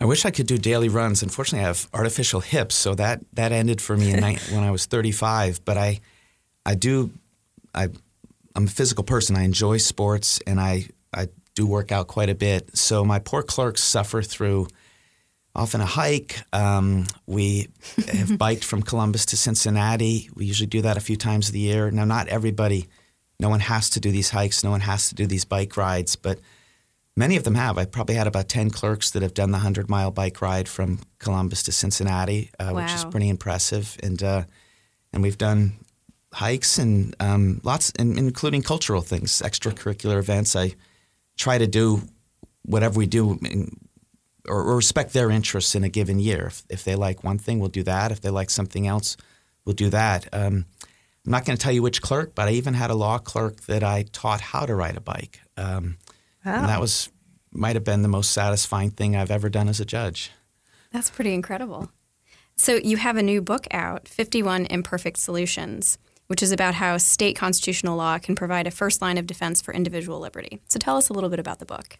I 0.00 0.04
wish 0.04 0.24
I 0.24 0.30
could 0.30 0.46
do 0.46 0.58
daily 0.58 0.88
runs. 0.88 1.22
Unfortunately, 1.22 1.64
I 1.64 1.68
have 1.68 1.88
artificial 1.92 2.40
hips, 2.40 2.74
so 2.74 2.94
that 2.94 3.22
that 3.32 3.52
ended 3.52 3.80
for 3.80 3.96
me 3.96 4.12
when 4.50 4.64
I 4.64 4.70
was 4.70 4.86
35. 4.86 5.64
But 5.64 5.76
I, 5.76 6.00
I 6.64 6.74
do, 6.74 7.10
I 7.74 7.88
I'm 8.56 8.64
a 8.64 8.68
physical 8.68 9.04
person. 9.04 9.36
I 9.36 9.44
enjoy 9.44 9.76
sports 9.76 10.40
and 10.46 10.58
I, 10.58 10.88
I 11.12 11.28
do 11.54 11.66
work 11.66 11.92
out 11.92 12.06
quite 12.06 12.30
a 12.30 12.34
bit. 12.34 12.74
So 12.76 13.04
my 13.04 13.18
poor 13.18 13.42
clerks 13.42 13.82
suffer 13.84 14.22
through 14.22 14.68
often 15.56 15.80
a 15.80 15.86
hike. 15.86 16.42
Um, 16.52 17.06
we 17.26 17.68
have 18.08 18.38
biked 18.46 18.64
from 18.64 18.82
Columbus 18.82 19.26
to 19.26 19.36
Cincinnati. 19.36 20.28
We 20.34 20.44
usually 20.44 20.66
do 20.66 20.82
that 20.82 20.96
a 20.96 21.00
few 21.00 21.16
times 21.16 21.50
a 21.50 21.58
year. 21.58 21.90
Now, 21.90 22.04
not 22.04 22.28
everybody, 22.28 22.88
no 23.40 23.48
one 23.48 23.60
has 23.60 23.90
to 23.90 24.00
do 24.00 24.10
these 24.10 24.30
hikes, 24.30 24.62
no 24.62 24.70
one 24.70 24.80
has 24.80 25.08
to 25.08 25.14
do 25.14 25.26
these 25.26 25.44
bike 25.44 25.76
rides, 25.76 26.14
but 26.14 26.38
many 27.16 27.36
of 27.36 27.44
them 27.44 27.54
have. 27.54 27.78
I've 27.78 27.90
probably 27.90 28.14
had 28.14 28.26
about 28.26 28.48
10 28.48 28.70
clerks 28.70 29.10
that 29.10 29.22
have 29.22 29.34
done 29.34 29.50
the 29.50 29.56
100 29.58 29.88
mile 29.88 30.10
bike 30.10 30.40
ride 30.40 30.68
from 30.68 31.00
Columbus 31.18 31.62
to 31.64 31.72
Cincinnati, 31.72 32.50
uh, 32.60 32.70
which 32.70 32.92
is 32.92 33.04
pretty 33.04 33.28
impressive. 33.28 33.96
And, 34.02 34.22
uh, 34.22 34.44
and 35.12 35.22
we've 35.22 35.38
done 35.38 35.72
hikes 36.32 36.78
and 36.78 37.16
um, 37.18 37.60
lots, 37.64 37.92
and, 37.98 38.18
including 38.18 38.62
cultural 38.62 39.00
things, 39.00 39.40
extracurricular 39.42 40.18
events. 40.18 40.54
I 40.54 40.74
try 41.36 41.56
to 41.58 41.66
do 41.66 42.02
whatever 42.62 42.98
we 42.98 43.06
do 43.06 43.38
in, 43.42 43.85
or, 44.48 44.62
or 44.62 44.76
respect 44.76 45.12
their 45.12 45.30
interests 45.30 45.74
in 45.74 45.84
a 45.84 45.88
given 45.88 46.18
year. 46.18 46.46
If, 46.46 46.62
if 46.68 46.84
they 46.84 46.94
like 46.94 47.24
one 47.24 47.38
thing, 47.38 47.58
we'll 47.58 47.68
do 47.68 47.82
that. 47.84 48.12
If 48.12 48.20
they 48.20 48.30
like 48.30 48.50
something 48.50 48.86
else, 48.86 49.16
we'll 49.64 49.74
do 49.74 49.90
that. 49.90 50.28
Um, 50.32 50.66
I'm 51.24 51.32
not 51.32 51.44
going 51.44 51.56
to 51.56 51.62
tell 51.62 51.72
you 51.72 51.82
which 51.82 52.02
clerk, 52.02 52.34
but 52.34 52.48
I 52.48 52.52
even 52.52 52.74
had 52.74 52.90
a 52.90 52.94
law 52.94 53.18
clerk 53.18 53.62
that 53.62 53.82
I 53.82 54.04
taught 54.12 54.40
how 54.40 54.64
to 54.66 54.74
ride 54.74 54.96
a 54.96 55.00
bike. 55.00 55.40
Um, 55.56 55.96
Wow. 56.46 56.60
And 56.60 56.68
that 56.68 56.80
was 56.80 57.10
might 57.52 57.74
have 57.74 57.84
been 57.84 58.02
the 58.02 58.08
most 58.08 58.32
satisfying 58.32 58.90
thing 58.90 59.16
I've 59.16 59.30
ever 59.30 59.48
done 59.48 59.68
as 59.68 59.80
a 59.80 59.84
judge. 59.84 60.30
That's 60.92 61.10
pretty 61.10 61.34
incredible. 61.34 61.90
So 62.54 62.76
you 62.76 62.96
have 62.98 63.16
a 63.16 63.22
new 63.22 63.42
book 63.42 63.66
out, 63.70 64.08
51 64.08 64.66
Imperfect 64.66 65.16
Solutions, 65.16 65.98
which 66.28 66.42
is 66.42 66.52
about 66.52 66.74
how 66.74 66.96
state 66.98 67.36
constitutional 67.36 67.96
law 67.96 68.18
can 68.18 68.34
provide 68.34 68.66
a 68.66 68.70
first 68.70 69.02
line 69.02 69.18
of 69.18 69.26
defense 69.26 69.60
for 69.60 69.74
individual 69.74 70.20
liberty. 70.20 70.60
So 70.68 70.78
tell 70.78 70.96
us 70.96 71.08
a 71.08 71.12
little 71.12 71.30
bit 71.30 71.38
about 71.38 71.58
the 71.58 71.66
book. 71.66 71.98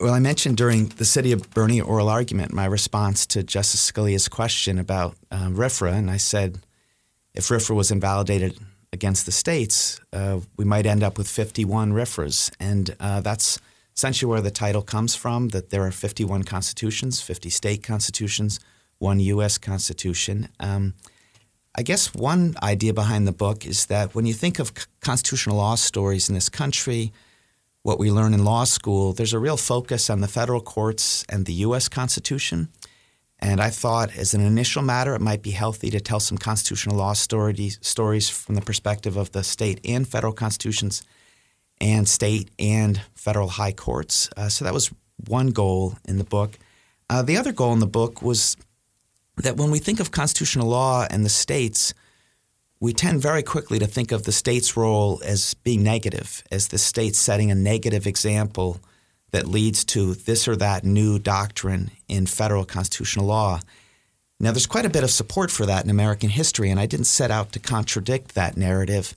Well, 0.00 0.14
I 0.14 0.18
mentioned 0.18 0.56
during 0.56 0.86
the 0.86 1.04
City 1.04 1.30
of 1.30 1.50
Boerne 1.50 1.86
oral 1.86 2.08
argument 2.08 2.54
my 2.54 2.64
response 2.64 3.26
to 3.26 3.42
Justice 3.42 3.92
Scalia's 3.92 4.28
question 4.28 4.78
about 4.78 5.14
uh, 5.30 5.50
and 5.50 6.10
I 6.10 6.16
said 6.16 6.58
if 7.34 7.44
RFRA 7.44 7.76
was 7.76 7.90
invalidated 7.90 8.58
against 8.94 9.26
the 9.26 9.32
states, 9.32 10.00
uh, 10.14 10.40
we 10.56 10.64
might 10.64 10.86
end 10.86 11.02
up 11.02 11.18
with 11.18 11.28
51 11.28 11.92
RFRAs. 11.92 12.50
And 12.58 12.96
uh, 12.98 13.20
that's 13.20 13.60
essentially 13.94 14.30
where 14.30 14.40
the 14.40 14.50
title 14.50 14.80
comes 14.80 15.14
from 15.14 15.48
that 15.48 15.68
there 15.68 15.82
are 15.82 15.92
51 15.92 16.44
constitutions, 16.44 17.20
50 17.20 17.50
state 17.50 17.82
constitutions, 17.82 18.58
one 19.00 19.20
U.S. 19.20 19.58
constitution. 19.58 20.48
Um, 20.58 20.94
I 21.74 21.82
guess 21.82 22.14
one 22.14 22.54
idea 22.62 22.94
behind 22.94 23.28
the 23.28 23.32
book 23.32 23.66
is 23.66 23.84
that 23.86 24.14
when 24.14 24.24
you 24.24 24.32
think 24.32 24.60
of 24.60 24.72
constitutional 25.02 25.56
law 25.56 25.74
stories 25.74 26.30
in 26.30 26.34
this 26.34 26.48
country, 26.48 27.12
what 27.82 27.98
we 27.98 28.10
learn 28.10 28.34
in 28.34 28.44
law 28.44 28.64
school, 28.64 29.12
there's 29.12 29.32
a 29.32 29.38
real 29.38 29.56
focus 29.56 30.10
on 30.10 30.20
the 30.20 30.28
federal 30.28 30.60
courts 30.60 31.24
and 31.28 31.46
the 31.46 31.54
U.S. 31.54 31.88
Constitution. 31.88 32.68
And 33.38 33.60
I 33.60 33.70
thought, 33.70 34.14
as 34.16 34.34
an 34.34 34.42
initial 34.42 34.82
matter, 34.82 35.14
it 35.14 35.22
might 35.22 35.42
be 35.42 35.52
healthy 35.52 35.88
to 35.90 36.00
tell 36.00 36.20
some 36.20 36.36
constitutional 36.36 36.96
law 36.96 37.14
stories, 37.14 37.78
stories 37.80 38.28
from 38.28 38.54
the 38.54 38.60
perspective 38.60 39.16
of 39.16 39.32
the 39.32 39.42
state 39.42 39.80
and 39.82 40.06
federal 40.06 40.34
constitutions 40.34 41.02
and 41.80 42.06
state 42.06 42.50
and 42.58 43.00
federal 43.14 43.48
high 43.48 43.72
courts. 43.72 44.28
Uh, 44.36 44.50
so 44.50 44.64
that 44.66 44.74
was 44.74 44.90
one 45.26 45.48
goal 45.48 45.94
in 46.06 46.18
the 46.18 46.24
book. 46.24 46.58
Uh, 47.08 47.22
the 47.22 47.38
other 47.38 47.52
goal 47.52 47.72
in 47.72 47.78
the 47.78 47.86
book 47.86 48.20
was 48.20 48.58
that 49.38 49.56
when 49.56 49.70
we 49.70 49.78
think 49.78 50.00
of 50.00 50.10
constitutional 50.10 50.68
law 50.68 51.06
and 51.10 51.24
the 51.24 51.30
states, 51.30 51.94
we 52.80 52.94
tend 52.94 53.20
very 53.20 53.42
quickly 53.42 53.78
to 53.78 53.86
think 53.86 54.10
of 54.10 54.22
the 54.22 54.32
state's 54.32 54.76
role 54.76 55.20
as 55.24 55.54
being 55.54 55.82
negative, 55.82 56.42
as 56.50 56.68
the 56.68 56.78
state 56.78 57.14
setting 57.14 57.50
a 57.50 57.54
negative 57.54 58.06
example 58.06 58.80
that 59.32 59.46
leads 59.46 59.84
to 59.84 60.14
this 60.14 60.48
or 60.48 60.56
that 60.56 60.82
new 60.82 61.18
doctrine 61.18 61.90
in 62.08 62.26
federal 62.26 62.64
constitutional 62.64 63.26
law. 63.26 63.60
Now, 64.40 64.52
there's 64.52 64.66
quite 64.66 64.86
a 64.86 64.90
bit 64.90 65.04
of 65.04 65.10
support 65.10 65.50
for 65.50 65.66
that 65.66 65.84
in 65.84 65.90
American 65.90 66.30
history, 66.30 66.70
and 66.70 66.80
I 66.80 66.86
didn't 66.86 67.04
set 67.04 67.30
out 67.30 67.52
to 67.52 67.58
contradict 67.58 68.34
that 68.34 68.56
narrative, 68.56 69.14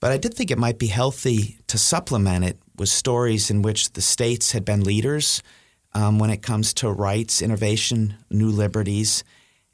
but 0.00 0.10
I 0.10 0.16
did 0.16 0.34
think 0.34 0.50
it 0.50 0.58
might 0.58 0.78
be 0.78 0.88
healthy 0.88 1.58
to 1.68 1.78
supplement 1.78 2.44
it 2.44 2.58
with 2.76 2.88
stories 2.88 3.50
in 3.50 3.62
which 3.62 3.92
the 3.92 4.02
states 4.02 4.52
had 4.52 4.64
been 4.64 4.82
leaders 4.82 5.42
um, 5.94 6.18
when 6.18 6.30
it 6.30 6.42
comes 6.42 6.74
to 6.74 6.90
rights, 6.90 7.40
innovation, 7.40 8.14
new 8.30 8.50
liberties, 8.50 9.22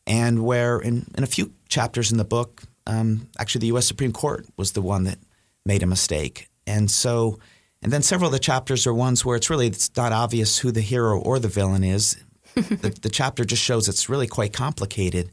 and 0.07 0.45
where 0.45 0.79
in, 0.79 1.07
in 1.17 1.25
a 1.25 1.29
few 1.29 1.53
chapters 1.69 2.13
in 2.13 2.19
the 2.19 2.25
book, 2.25 2.63
um, 2.87 3.29
actually 3.39 3.61
the 3.61 3.67
U.S. 3.69 3.87
Supreme 3.87 4.13
Court 4.13 4.47
was 4.57 4.73
the 4.73 4.83
one 4.83 5.05
that 5.05 5.19
made 5.65 5.83
a 5.83 5.87
mistake, 5.87 6.49
and 6.67 6.91
so, 6.91 7.39
and 7.83 7.93
then 7.93 8.03
several 8.03 8.29
of 8.29 8.33
the 8.33 8.39
chapters 8.39 8.87
are 8.87 8.95
ones 8.95 9.25
where 9.25 9.37
it's 9.37 9.51
really 9.51 9.67
it's 9.67 9.95
not 9.97 10.13
obvious 10.13 10.59
who 10.59 10.71
the 10.71 10.81
hero 10.81 11.19
or 11.19 11.39
the 11.39 11.49
villain 11.49 11.85
is. 11.85 12.17
the, 12.55 12.97
the 13.03 13.09
chapter 13.09 13.45
just 13.45 13.63
shows 13.63 13.89
it's 13.89 14.09
really 14.09 14.27
quite 14.27 14.53
complicated, 14.53 15.31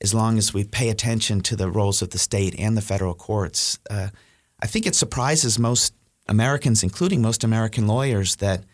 as 0.00 0.14
long 0.14 0.38
as 0.38 0.54
we 0.54 0.64
pay 0.64 0.88
attention 0.88 1.40
to 1.40 1.56
the 1.56 1.70
roles 1.70 2.02
of 2.02 2.10
the 2.10 2.18
state 2.18 2.54
and 2.58 2.76
the 2.76 2.82
federal 2.82 3.14
courts. 3.14 3.78
Uh, 3.90 4.08
I 4.60 4.66
think 4.66 4.86
it 4.86 4.94
surprises 4.94 5.58
most 5.58 5.94
Americans, 6.28 6.82
including 6.82 7.20
most 7.20 7.44
American 7.44 7.86
lawyers, 7.86 8.36
that 8.36 8.64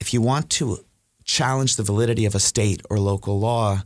if 0.00 0.14
you 0.14 0.22
want 0.22 0.50
to 0.50 0.78
challenge 1.24 1.76
the 1.76 1.82
validity 1.82 2.24
of 2.24 2.34
a 2.34 2.40
state 2.40 2.82
or 2.88 2.98
local 2.98 3.38
law, 3.38 3.82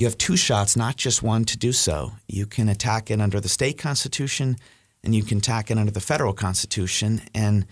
you 0.00 0.06
have 0.06 0.16
two 0.16 0.34
shots, 0.38 0.78
not 0.78 0.96
just 0.96 1.22
one, 1.22 1.44
to 1.44 1.58
do 1.58 1.72
so. 1.72 2.12
You 2.26 2.46
can 2.46 2.70
attack 2.70 3.10
it 3.10 3.20
under 3.20 3.38
the 3.38 3.50
state 3.50 3.76
constitution 3.76 4.56
and 5.04 5.14
you 5.14 5.22
can 5.22 5.36
attack 5.36 5.70
it 5.70 5.76
under 5.76 5.92
the 5.92 6.00
federal 6.00 6.32
constitution. 6.32 7.20
And 7.34 7.66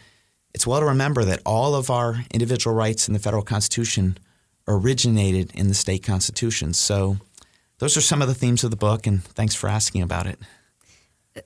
it's 0.53 0.67
well 0.67 0.81
to 0.81 0.85
remember 0.85 1.25
that 1.25 1.41
all 1.47 1.75
of 1.75 1.89
our 1.89 2.23
individual 2.31 2.77
rights 2.77 3.09
in 3.09 3.15
the 3.15 3.19
federal 3.19 3.43
constitution 3.43 4.19
originated 4.67 5.53
in 5.55 5.69
the 5.69 5.75
state 5.75 6.03
constitution. 6.03 6.75
So 6.75 7.17
those 7.79 7.97
are 7.97 8.03
some 8.03 8.21
of 8.21 8.29
the 8.29 8.35
themes 8.35 8.63
of 8.63 8.71
the 8.71 8.77
book, 8.77 9.07
and 9.07 9.25
thanks 9.25 9.55
for 9.55 9.67
asking 9.67 10.03
about 10.03 10.27
it. 10.27 10.39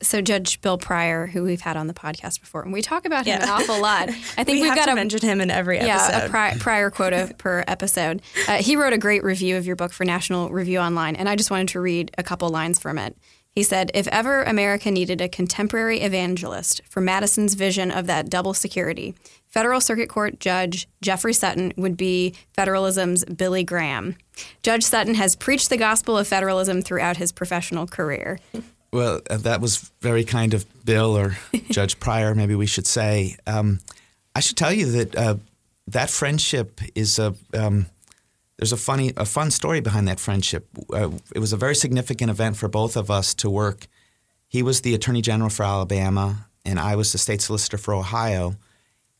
So 0.01 0.21
Judge 0.21 0.61
Bill 0.61 0.79
Pryor, 0.79 1.27
who 1.27 1.43
we've 1.45 1.61
had 1.61 1.77
on 1.77 1.87
the 1.87 1.95
podcast 1.95 2.41
before, 2.41 2.63
and 2.63 2.73
we 2.73 2.83
talk 2.83 3.05
about 3.05 3.27
him 3.27 3.39
Yeah. 3.39 3.45
an 3.45 3.49
awful 3.51 3.81
lot. 3.81 4.09
I 4.39 4.45
think 4.45 4.49
we 4.49 4.61
have 4.63 4.77
got 4.77 4.87
to 4.87 4.93
a 4.93 4.95
mention 4.95 5.21
him 5.21 5.41
in 5.41 5.51
every 5.51 5.79
episode. 5.79 6.13
Yeah, 6.13 6.25
a 6.27 6.29
pri- 6.29 6.57
prior 6.59 6.91
quota 6.91 7.35
per 7.39 7.65
episode. 7.67 8.23
Uh, 8.49 8.57
he 8.63 8.77
wrote 8.77 8.93
a 8.93 8.99
great 8.99 9.25
review 9.25 9.57
of 9.57 9.67
your 9.67 9.77
book 9.77 9.93
for 9.93 10.05
National 10.05 10.49
Review 10.51 10.79
Online, 10.79 11.17
and 11.17 11.29
I 11.29 11.37
just 11.37 11.51
wanted 11.51 11.69
to 11.69 11.81
read 11.81 12.11
a 12.19 12.23
couple 12.23 12.49
lines 12.49 12.79
from 12.79 12.99
it. 12.99 13.17
He 13.55 13.63
said, 13.63 13.91
If 13.93 14.09
ever 14.09 14.43
America 14.45 14.91
needed 14.91 15.21
a 15.21 15.29
contemporary 15.29 16.01
evangelist 16.01 16.81
for 16.89 17.03
Madison's 17.03 17.53
vision 17.53 17.91
of 17.91 18.07
that 18.07 18.31
double 18.31 18.55
security, 18.55 19.15
Federal 19.49 19.83
Circuit 19.83 20.09
Court 20.09 20.41
Judge 20.41 20.89
Jeffrey 21.03 21.35
Sutton 21.35 21.75
would 21.77 21.95
be 21.99 22.35
federalism's 22.55 23.27
Billy 23.27 23.63
Graham. 23.63 24.17
Judge 24.63 24.85
Sutton 24.85 25.17
has 25.17 25.37
preached 25.37 25.69
the 25.69 25.77
gospel 25.77 26.17
of 26.17 26.27
federalism 26.27 26.81
throughout 26.81 27.19
his 27.19 27.31
professional 27.31 27.87
career. 27.87 28.39
Well, 28.93 29.23
uh, 29.31 29.39
that 29.39 29.61
was 29.61 29.91
very 30.01 30.25
kind 30.25 30.53
of 30.53 30.67
Bill 30.85 31.17
or 31.17 31.39
Judge 31.71 31.99
Pryor, 31.99 32.35
maybe 32.35 32.55
we 32.55 32.67
should 32.67 32.87
say. 32.87 33.37
Um, 33.47 33.81
I 34.37 34.41
should 34.41 34.57
tell 34.57 34.73
you 34.73 34.87
that 34.93 35.17
uh, 35.17 35.37
that 35.89 36.11
friendship 36.11 36.81
is 36.95 37.19
a. 37.19 37.35
Um, 37.55 37.87
there's 38.59 38.73
a 38.73 38.77
funny, 38.77 39.13
a 39.17 39.25
fun 39.25 39.51
story 39.51 39.81
behind 39.81 40.07
that 40.07 40.21
friendship. 40.21 40.69
Uh, 40.93 41.11
it 41.35 41.41
was 41.41 41.53
a 41.53 41.57
very 41.57 41.75
significant 41.75 42.31
event 42.31 42.57
for 42.57 42.69
both 42.69 42.97
of 42.97 43.11
us 43.11 43.35
to 43.35 43.51
work. 43.51 43.89
He 44.47 44.63
was 44.63 44.83
the 44.83 44.95
Attorney 44.95 45.21
General 45.21 45.51
for 45.51 45.65
Alabama, 45.65 46.47
and 46.65 46.79
I 46.79 46.95
was 46.95 47.11
the 47.11 47.19
State 47.19 47.41
Solicitor 47.41 47.79
for 47.79 47.93
Ohio. 47.93 48.55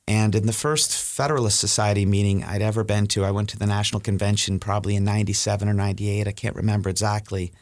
And 0.07 0.35
in 0.37 0.47
the 0.47 0.53
first 0.53 0.97
Federalist 0.97 1.59
Society 1.59 2.07
meeting 2.07 2.45
I'd 2.45 2.63
ever 2.63 2.85
been 2.85 3.09
to, 3.09 3.25
I 3.25 3.33
went 3.33 3.49
to 3.49 3.59
the 3.59 3.67
National 3.67 4.01
Convention 4.01 4.61
probably 4.61 4.95
in 4.95 5.03
'97 5.03 5.69
or 5.69 5.75
'98. 5.75 6.29
I 6.29 6.33
can't 6.33 6.55
remember 6.55 6.89
exactly 6.91 7.53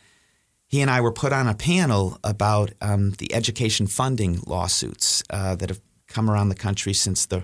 he 0.70 0.80
and 0.80 0.88
I 0.88 1.00
were 1.00 1.10
put 1.10 1.32
on 1.32 1.48
a 1.48 1.54
panel 1.54 2.16
about 2.22 2.70
um, 2.80 3.10
the 3.18 3.34
education 3.34 3.88
funding 3.88 4.40
lawsuits 4.46 5.24
uh, 5.28 5.56
that 5.56 5.68
have 5.68 5.80
come 6.06 6.30
around 6.30 6.48
the 6.48 6.54
country 6.54 6.92
since 6.92 7.26
the 7.26 7.42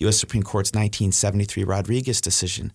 U.S. 0.00 0.18
Supreme 0.18 0.42
Court's 0.42 0.68
1973 0.72 1.64
Rodriguez 1.64 2.20
decision. 2.20 2.70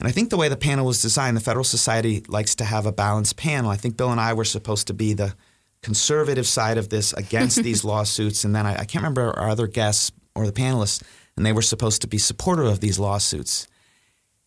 And 0.00 0.08
I 0.08 0.10
think 0.10 0.30
the 0.30 0.36
way 0.36 0.48
the 0.48 0.56
panel 0.56 0.84
was 0.86 1.00
designed, 1.00 1.36
the 1.36 1.40
Federal 1.40 1.62
Society 1.62 2.24
likes 2.26 2.56
to 2.56 2.64
have 2.64 2.84
a 2.84 2.90
balanced 2.90 3.36
panel. 3.36 3.70
I 3.70 3.76
think 3.76 3.96
Bill 3.96 4.10
and 4.10 4.20
I 4.20 4.32
were 4.32 4.44
supposed 4.44 4.88
to 4.88 4.94
be 4.94 5.12
the 5.12 5.36
conservative 5.82 6.46
side 6.48 6.76
of 6.76 6.88
this 6.88 7.12
against 7.12 7.62
these 7.62 7.84
lawsuits, 7.84 8.42
and 8.42 8.56
then 8.56 8.66
I, 8.66 8.72
I 8.72 8.84
can't 8.86 9.04
remember 9.04 9.38
our 9.38 9.48
other 9.48 9.68
guests 9.68 10.10
or 10.34 10.46
the 10.46 10.52
panelists, 10.52 11.00
and 11.36 11.46
they 11.46 11.52
were 11.52 11.62
supposed 11.62 12.02
to 12.02 12.08
be 12.08 12.18
supportive 12.18 12.66
of 12.66 12.80
these 12.80 12.98
lawsuits. 12.98 13.68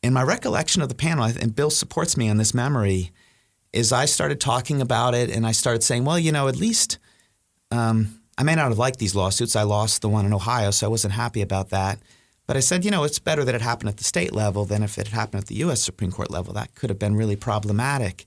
In 0.04 0.12
my 0.12 0.24
recollection 0.24 0.82
of 0.82 0.90
the 0.90 0.96
panel, 0.96 1.24
and 1.24 1.56
Bill 1.56 1.70
supports 1.70 2.18
me 2.18 2.28
on 2.28 2.36
this 2.36 2.54
memory, 2.54 3.12
is 3.74 3.92
I 3.92 4.06
started 4.06 4.40
talking 4.40 4.82
about 4.82 5.14
it 5.14 5.30
and 5.30 5.46
I 5.46 5.52
started 5.52 5.84
saying, 5.84 6.06
well, 6.06 6.20
you 6.20 6.32
know, 6.32 6.48
at 6.48 6.56
least 6.56 7.00
um, 7.72 8.20
I 8.38 8.44
may 8.44 8.56
not 8.56 8.70
have 8.70 8.78
liked 8.78 9.00
these 9.00 9.16
lawsuits. 9.16 9.56
I 9.56 9.64
lost 9.64 10.02
the 10.02 10.10
one 10.10 10.26
in 10.26 10.34
Ohio, 10.34 10.72
so 10.72 10.88
I 10.88 10.90
wasn't 10.90 11.14
happy 11.14 11.42
about 11.42 11.70
that. 11.70 12.00
But 12.48 12.58
I 12.58 12.60
said, 12.60 12.84
you 12.84 12.92
know, 12.92 13.04
it's 13.04 13.20
better 13.20 13.46
that 13.46 13.56
it 13.56 13.62
happened 13.62 13.90
at 13.90 13.98
the 13.98 14.04
state 14.04 14.34
level 14.34 14.66
than 14.66 14.84
if 14.84 14.98
it 14.98 15.08
had 15.08 15.16
happened 15.16 15.44
at 15.44 15.48
the 15.48 15.56
U.S. 15.56 15.82
Supreme 15.82 16.12
Court 16.12 16.32
level. 16.32 16.54
That 16.54 16.76
could 16.76 16.90
have 16.90 17.00
been 17.00 17.16
really 17.16 17.36
problematic. 17.36 18.26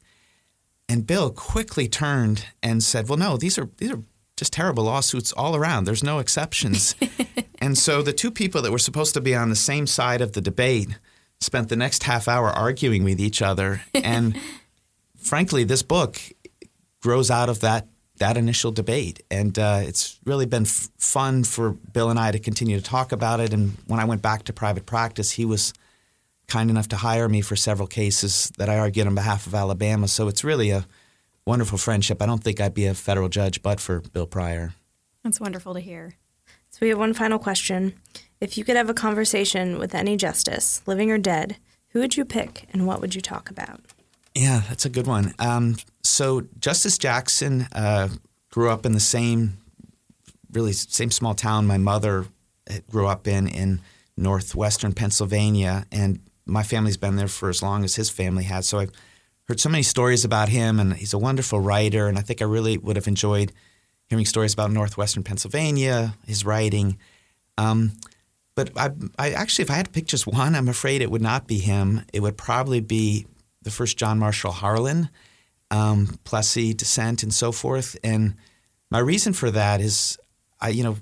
And 0.88 1.06
Bill 1.06 1.30
quickly 1.30 1.88
turned 1.88 2.46
and 2.62 2.82
said, 2.82 3.08
well, 3.08 3.18
no, 3.18 3.36
these 3.36 3.58
are 3.58 3.68
these 3.78 3.90
are 3.90 4.00
just 4.36 4.52
terrible 4.52 4.84
lawsuits 4.84 5.32
all 5.32 5.56
around. 5.56 5.84
There's 5.84 6.02
no 6.02 6.18
exceptions. 6.18 6.94
and 7.58 7.76
so 7.76 8.02
the 8.02 8.12
two 8.12 8.30
people 8.30 8.62
that 8.62 8.72
were 8.72 8.78
supposed 8.78 9.14
to 9.14 9.20
be 9.20 9.34
on 9.34 9.50
the 9.50 9.56
same 9.56 9.86
side 9.86 10.20
of 10.20 10.32
the 10.32 10.40
debate 10.40 10.98
spent 11.40 11.68
the 11.68 11.76
next 11.76 12.04
half 12.04 12.28
hour 12.28 12.48
arguing 12.48 13.04
with 13.04 13.20
each 13.20 13.42
other. 13.42 13.82
And 13.94 14.38
frankly, 15.24 15.64
this 15.64 15.82
book 15.82 16.20
grows 17.02 17.30
out 17.30 17.48
of 17.48 17.60
that 17.60 17.88
that 18.18 18.36
initial 18.36 18.70
debate, 18.70 19.24
and 19.28 19.58
uh, 19.58 19.80
it's 19.82 20.20
really 20.24 20.46
been 20.46 20.62
f- 20.62 20.88
fun 20.98 21.42
for 21.42 21.72
Bill 21.72 22.10
and 22.10 22.18
I 22.18 22.30
to 22.30 22.38
continue 22.38 22.78
to 22.78 22.82
talk 22.82 23.10
about 23.10 23.40
it. 23.40 23.52
And 23.52 23.76
when 23.88 23.98
I 23.98 24.04
went 24.04 24.22
back 24.22 24.44
to 24.44 24.52
private 24.52 24.86
practice, 24.86 25.32
he 25.32 25.44
was 25.44 25.72
kind 26.46 26.70
enough 26.70 26.86
to 26.88 26.96
hire 26.96 27.28
me 27.28 27.40
for 27.40 27.56
several 27.56 27.88
cases 27.88 28.52
that 28.56 28.68
I 28.68 28.78
argued 28.78 29.08
on 29.08 29.16
behalf 29.16 29.48
of 29.48 29.54
Alabama. 29.54 30.06
So 30.06 30.28
it's 30.28 30.44
really 30.44 30.70
a 30.70 30.86
wonderful 31.44 31.76
friendship. 31.76 32.22
I 32.22 32.26
don't 32.26 32.42
think 32.44 32.60
I'd 32.60 32.74
be 32.74 32.86
a 32.86 32.94
federal 32.94 33.28
judge 33.28 33.62
but 33.62 33.80
for 33.80 34.00
Bill 34.00 34.26
Pryor. 34.26 34.74
That's 35.24 35.40
wonderful 35.40 35.74
to 35.74 35.80
hear. 35.80 36.14
So 36.70 36.78
we 36.82 36.90
have 36.90 36.98
one 36.98 37.14
final 37.14 37.38
question. 37.38 37.94
If 38.40 38.56
you 38.58 38.64
could 38.64 38.76
have 38.76 38.90
a 38.90 38.94
conversation 38.94 39.78
with 39.78 39.94
any 39.94 40.16
justice, 40.16 40.82
living 40.86 41.10
or 41.10 41.18
dead, 41.18 41.56
who 41.88 42.00
would 42.00 42.16
you 42.16 42.24
pick 42.24 42.68
and 42.72 42.86
what 42.86 43.00
would 43.00 43.14
you 43.14 43.20
talk 43.20 43.50
about? 43.50 43.80
Yeah, 44.34 44.62
that's 44.68 44.84
a 44.84 44.90
good 44.90 45.06
one. 45.06 45.34
Um, 45.38 45.76
so 46.02 46.42
Justice 46.58 46.98
Jackson 46.98 47.68
uh, 47.72 48.08
grew 48.50 48.70
up 48.70 48.84
in 48.84 48.92
the 48.92 49.00
same, 49.00 49.58
really 50.52 50.72
same 50.72 51.10
small 51.10 51.34
town 51.34 51.66
my 51.66 51.78
mother 51.78 52.26
grew 52.90 53.06
up 53.06 53.26
in 53.28 53.46
in 53.46 53.80
northwestern 54.16 54.92
Pennsylvania, 54.92 55.86
and 55.92 56.20
my 56.46 56.62
family's 56.62 56.96
been 56.96 57.16
there 57.16 57.28
for 57.28 57.48
as 57.48 57.62
long 57.62 57.84
as 57.84 57.96
his 57.96 58.10
family 58.10 58.44
has. 58.44 58.66
So 58.66 58.78
I've 58.78 58.92
heard 59.48 59.60
so 59.60 59.68
many 59.68 59.82
stories 59.82 60.24
about 60.24 60.48
him, 60.48 60.80
and 60.80 60.94
he's 60.94 61.14
a 61.14 61.18
wonderful 61.18 61.60
writer. 61.60 62.08
And 62.08 62.18
I 62.18 62.22
think 62.22 62.42
I 62.42 62.44
really 62.44 62.78
would 62.78 62.96
have 62.96 63.08
enjoyed 63.08 63.52
hearing 64.08 64.26
stories 64.26 64.52
about 64.52 64.70
northwestern 64.70 65.22
Pennsylvania, 65.22 66.14
his 66.26 66.44
writing. 66.44 66.98
Um, 67.56 67.92
but 68.54 68.70
I, 68.76 68.90
I 69.18 69.30
actually, 69.30 69.64
if 69.64 69.70
I 69.70 69.74
had 69.74 69.86
to 69.86 69.92
pick 69.92 70.06
just 70.06 70.26
one, 70.40 70.54
I'm 70.54 70.68
afraid 70.68 71.02
it 71.02 71.10
would 71.10 71.22
not 71.22 71.46
be 71.46 71.58
him. 71.58 72.02
It 72.12 72.20
would 72.20 72.36
probably 72.36 72.80
be 72.80 73.26
the 73.64 73.70
first 73.70 73.98
John 73.98 74.18
Marshall 74.18 74.52
Harlan, 74.52 75.10
um, 75.70 76.18
Plessy 76.24 76.72
dissent, 76.72 77.22
and 77.22 77.34
so 77.34 77.50
forth. 77.52 77.96
And 78.04 78.36
my 78.90 79.00
reason 79.00 79.32
for 79.32 79.50
that 79.50 79.80
is, 79.80 80.16
I, 80.60 80.68
you 80.68 80.84
know, 80.84 80.96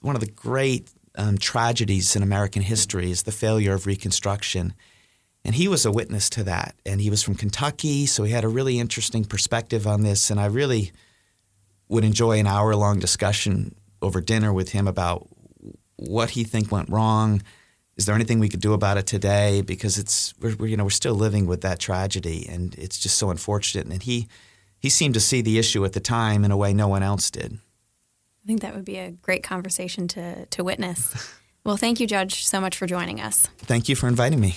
one 0.00 0.14
of 0.14 0.20
the 0.20 0.30
great 0.30 0.90
um, 1.16 1.38
tragedies 1.38 2.14
in 2.14 2.22
American 2.22 2.62
history 2.62 3.10
is 3.10 3.22
the 3.22 3.32
failure 3.32 3.74
of 3.74 3.86
Reconstruction. 3.86 4.74
And 5.44 5.54
he 5.54 5.68
was 5.68 5.86
a 5.86 5.92
witness 5.92 6.28
to 6.30 6.44
that. 6.44 6.74
And 6.84 7.00
he 7.00 7.10
was 7.10 7.22
from 7.22 7.34
Kentucky, 7.34 8.06
so 8.06 8.24
he 8.24 8.32
had 8.32 8.44
a 8.44 8.48
really 8.48 8.78
interesting 8.78 9.24
perspective 9.24 9.86
on 9.86 10.02
this. 10.02 10.30
And 10.30 10.38
I 10.38 10.46
really 10.46 10.92
would 11.88 12.04
enjoy 12.04 12.38
an 12.38 12.46
hour 12.46 12.74
long 12.76 12.98
discussion 12.98 13.74
over 14.02 14.20
dinner 14.20 14.52
with 14.52 14.70
him 14.70 14.86
about 14.86 15.26
what 15.96 16.30
he 16.30 16.44
think 16.44 16.70
went 16.70 16.90
wrong, 16.90 17.42
is 17.98 18.06
there 18.06 18.14
anything 18.14 18.38
we 18.38 18.48
could 18.48 18.60
do 18.60 18.72
about 18.72 18.96
it 18.96 19.06
today? 19.06 19.60
Because 19.60 19.98
it's 19.98 20.32
we're, 20.40 20.54
we're, 20.56 20.68
you 20.68 20.76
know 20.76 20.84
we're 20.84 20.90
still 20.90 21.14
living 21.14 21.46
with 21.46 21.60
that 21.62 21.80
tragedy, 21.80 22.46
and 22.48 22.74
it's 22.76 22.96
just 22.96 23.16
so 23.18 23.30
unfortunate. 23.30 23.86
And 23.86 24.02
he 24.02 24.28
he 24.78 24.88
seemed 24.88 25.14
to 25.14 25.20
see 25.20 25.42
the 25.42 25.58
issue 25.58 25.84
at 25.84 25.92
the 25.92 26.00
time 26.00 26.44
in 26.44 26.52
a 26.52 26.56
way 26.56 26.72
no 26.72 26.88
one 26.88 27.02
else 27.02 27.30
did. 27.30 27.58
I 28.44 28.46
think 28.46 28.60
that 28.62 28.74
would 28.74 28.84
be 28.84 28.96
a 28.96 29.10
great 29.10 29.42
conversation 29.42 30.06
to 30.08 30.46
to 30.46 30.64
witness. 30.64 31.34
well, 31.64 31.76
thank 31.76 31.98
you, 31.98 32.06
Judge, 32.06 32.46
so 32.46 32.60
much 32.60 32.78
for 32.78 32.86
joining 32.86 33.20
us. 33.20 33.48
Thank 33.58 33.88
you 33.88 33.96
for 33.96 34.06
inviting 34.06 34.40
me. 34.40 34.56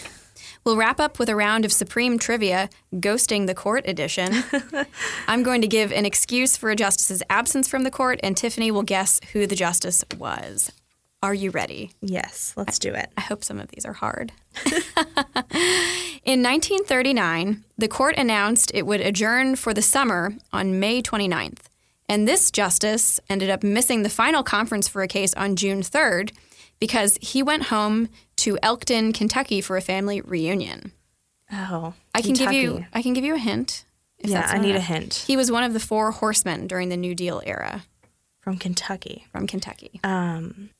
We'll 0.63 0.77
wrap 0.77 0.99
up 0.99 1.17
with 1.17 1.27
a 1.27 1.35
round 1.35 1.65
of 1.65 1.71
Supreme 1.71 2.19
Trivia, 2.19 2.69
Ghosting 2.93 3.47
the 3.47 3.55
Court 3.55 3.83
edition. 3.87 4.43
I'm 5.27 5.41
going 5.41 5.61
to 5.61 5.67
give 5.67 5.91
an 5.91 6.05
excuse 6.05 6.55
for 6.55 6.69
a 6.69 6.75
justice's 6.75 7.23
absence 7.31 7.67
from 7.67 7.81
the 7.81 7.89
court, 7.89 8.19
and 8.21 8.37
Tiffany 8.37 8.69
will 8.69 8.83
guess 8.83 9.19
who 9.33 9.47
the 9.47 9.55
justice 9.55 10.05
was. 10.19 10.71
Are 11.23 11.33
you 11.33 11.51
ready? 11.51 11.91
Yes, 12.01 12.53
let's 12.57 12.79
do 12.79 12.93
it. 12.93 13.11
I 13.15 13.21
hope 13.21 13.43
some 13.43 13.59
of 13.59 13.69
these 13.69 13.85
are 13.85 13.93
hard. 13.93 14.31
In 16.23 16.41
1939, 16.41 17.63
the 17.77 17.87
court 17.87 18.15
announced 18.17 18.71
it 18.73 18.87
would 18.87 19.01
adjourn 19.01 19.55
for 19.55 19.73
the 19.73 19.83
summer 19.83 20.33
on 20.51 20.79
May 20.79 21.01
29th. 21.01 21.65
And 22.09 22.27
this 22.27 22.49
justice 22.51 23.19
ended 23.29 23.49
up 23.49 23.63
missing 23.63 24.01
the 24.01 24.09
final 24.09 24.43
conference 24.43 24.87
for 24.87 25.03
a 25.03 25.07
case 25.07 25.33
on 25.35 25.55
June 25.55 25.81
3rd 25.81 26.31
because 26.79 27.17
he 27.21 27.43
went 27.43 27.63
home 27.63 28.09
to 28.37 28.57
Elkton, 28.63 29.13
Kentucky 29.13 29.61
for 29.61 29.77
a 29.77 29.81
family 29.81 30.21
reunion. 30.21 30.91
Oh, 31.51 31.93
I 32.15 32.21
can 32.21 32.33
give 32.33 32.51
you 32.51 32.85
I 32.93 33.01
can 33.01 33.13
give 33.13 33.23
you 33.23 33.35
a 33.35 33.39
hint. 33.39 33.85
yeah, 34.19 34.47
I 34.49 34.57
need 34.57 34.75
a 34.75 34.79
hint. 34.81 35.23
He 35.27 35.37
was 35.37 35.51
one 35.51 35.63
of 35.63 35.73
the 35.73 35.79
four 35.79 36.11
horsemen 36.11 36.65
during 36.67 36.89
the 36.89 36.97
New 36.97 37.13
Deal 37.13 37.41
era. 37.45 37.83
From 38.39 38.57
Kentucky. 38.57 39.27
From 39.31 39.45
Kentucky. 39.45 39.99
Um, 40.03 40.71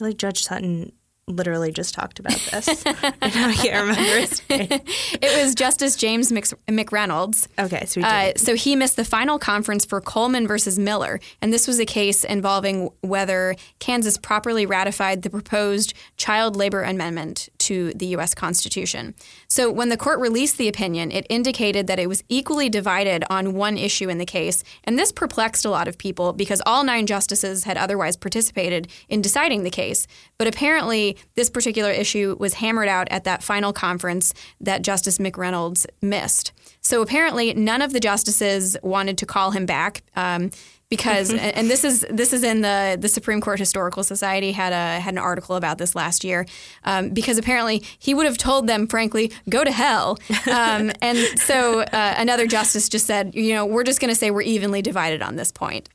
like 0.00 0.18
Judge 0.18 0.42
Sutton 0.42 0.92
literally 1.28 1.72
just 1.72 1.92
talked 1.92 2.20
about 2.20 2.38
this. 2.52 2.84
I 2.86 3.52
can't 3.56 3.88
remember 3.88 4.20
his 4.20 4.48
name. 4.48 4.68
it 4.70 5.42
was 5.42 5.56
Justice 5.56 5.96
James 5.96 6.30
McReynolds. 6.30 7.48
Okay, 7.58 7.84
so 7.86 8.00
uh, 8.00 8.32
so 8.36 8.54
he 8.54 8.76
missed 8.76 8.94
the 8.94 9.04
final 9.04 9.36
conference 9.36 9.84
for 9.84 10.00
Coleman 10.00 10.46
versus 10.46 10.78
Miller, 10.78 11.18
and 11.42 11.52
this 11.52 11.66
was 11.66 11.80
a 11.80 11.84
case 11.84 12.22
involving 12.22 12.90
whether 13.00 13.56
Kansas 13.80 14.16
properly 14.16 14.66
ratified 14.66 15.22
the 15.22 15.30
proposed 15.30 15.94
child 16.16 16.54
labor 16.54 16.82
amendment 16.82 17.48
to 17.58 17.92
the 17.94 18.06
U.S. 18.06 18.32
Constitution. 18.32 19.12
So 19.48 19.68
when 19.68 19.88
the 19.88 19.96
court 19.96 20.20
released 20.20 20.58
the 20.58 20.68
opinion, 20.68 21.10
it 21.10 21.26
indicated 21.28 21.88
that 21.88 21.98
it 21.98 22.08
was 22.08 22.22
equally 22.28 22.68
divided 22.68 23.24
on 23.28 23.54
one 23.54 23.76
issue 23.76 24.08
in 24.08 24.18
the 24.18 24.26
case, 24.26 24.62
and 24.84 24.96
this 24.96 25.10
perplexed 25.10 25.64
a 25.64 25.70
lot 25.70 25.88
of 25.88 25.98
people 25.98 26.32
because 26.32 26.62
all 26.64 26.84
nine 26.84 27.06
justices 27.06 27.64
had 27.64 27.76
otherwise 27.76 28.16
participated 28.16 28.86
in 29.08 29.20
deciding 29.20 29.64
the 29.64 29.70
case, 29.70 30.06
but 30.38 30.46
apparently 30.46 31.15
this 31.34 31.50
particular 31.50 31.90
issue 31.90 32.36
was 32.38 32.54
hammered 32.54 32.88
out 32.88 33.08
at 33.10 33.24
that 33.24 33.42
final 33.42 33.72
conference 33.72 34.34
that 34.60 34.82
Justice 34.82 35.18
McReynolds 35.18 35.86
missed. 36.02 36.52
So 36.80 37.02
apparently, 37.02 37.54
none 37.54 37.82
of 37.82 37.92
the 37.92 38.00
justices 38.00 38.76
wanted 38.82 39.18
to 39.18 39.26
call 39.26 39.50
him 39.50 39.66
back. 39.66 40.02
Um, 40.14 40.50
because 40.88 41.32
and 41.32 41.68
this 41.68 41.82
is 41.82 42.06
this 42.10 42.32
is 42.32 42.44
in 42.44 42.60
the 42.60 42.96
the 43.00 43.08
Supreme 43.08 43.40
Court 43.40 43.58
Historical 43.58 44.04
Society 44.04 44.52
had 44.52 44.72
a 44.72 45.00
had 45.00 45.14
an 45.14 45.18
article 45.18 45.56
about 45.56 45.78
this 45.78 45.96
last 45.96 46.22
year 46.22 46.46
um, 46.84 47.10
because 47.10 47.38
apparently 47.38 47.82
he 47.98 48.14
would 48.14 48.26
have 48.26 48.38
told 48.38 48.68
them 48.68 48.86
frankly 48.86 49.32
go 49.48 49.64
to 49.64 49.72
hell 49.72 50.18
um, 50.48 50.92
and 51.02 51.18
so 51.40 51.80
uh, 51.80 52.14
another 52.16 52.46
justice 52.46 52.88
just 52.88 53.06
said 53.06 53.34
you 53.34 53.52
know 53.52 53.66
we're 53.66 53.82
just 53.82 54.00
going 54.00 54.10
to 54.10 54.14
say 54.14 54.30
we're 54.30 54.42
evenly 54.42 54.80
divided 54.80 55.22
on 55.22 55.36
this 55.36 55.50
point. 55.50 55.88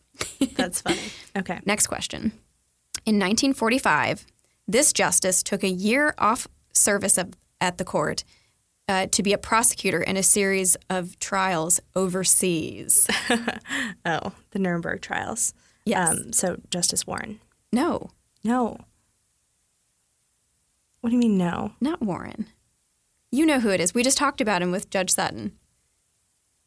That's 0.55 0.81
funny. 0.81 0.99
Okay. 1.33 1.61
Next 1.65 1.87
question. 1.87 2.33
In 3.05 3.15
1945, 3.15 4.25
this 4.71 4.93
justice 4.93 5.43
took 5.43 5.63
a 5.63 5.69
year 5.69 6.13
off 6.17 6.47
service 6.73 7.17
of, 7.17 7.33
at 7.59 7.77
the 7.77 7.85
court 7.85 8.23
uh, 8.87 9.07
to 9.07 9.23
be 9.23 9.33
a 9.33 9.37
prosecutor 9.37 10.01
in 10.01 10.17
a 10.17 10.23
series 10.23 10.75
of 10.89 11.17
trials 11.19 11.79
overseas. 11.95 13.07
oh, 14.05 14.33
the 14.51 14.59
Nuremberg 14.59 15.01
trials. 15.01 15.53
Yes. 15.85 16.09
Um, 16.09 16.33
so 16.33 16.57
Justice 16.69 17.05
Warren. 17.07 17.39
No. 17.71 18.11
No. 18.43 18.77
What 21.01 21.09
do 21.09 21.15
you 21.15 21.19
mean, 21.19 21.37
no? 21.37 21.73
Not 21.79 22.01
Warren. 22.01 22.47
You 23.31 23.45
know 23.45 23.59
who 23.59 23.69
it 23.69 23.79
is. 23.79 23.93
We 23.93 24.03
just 24.03 24.17
talked 24.17 24.41
about 24.41 24.61
him 24.61 24.71
with 24.71 24.89
Judge 24.89 25.11
Sutton. 25.11 25.53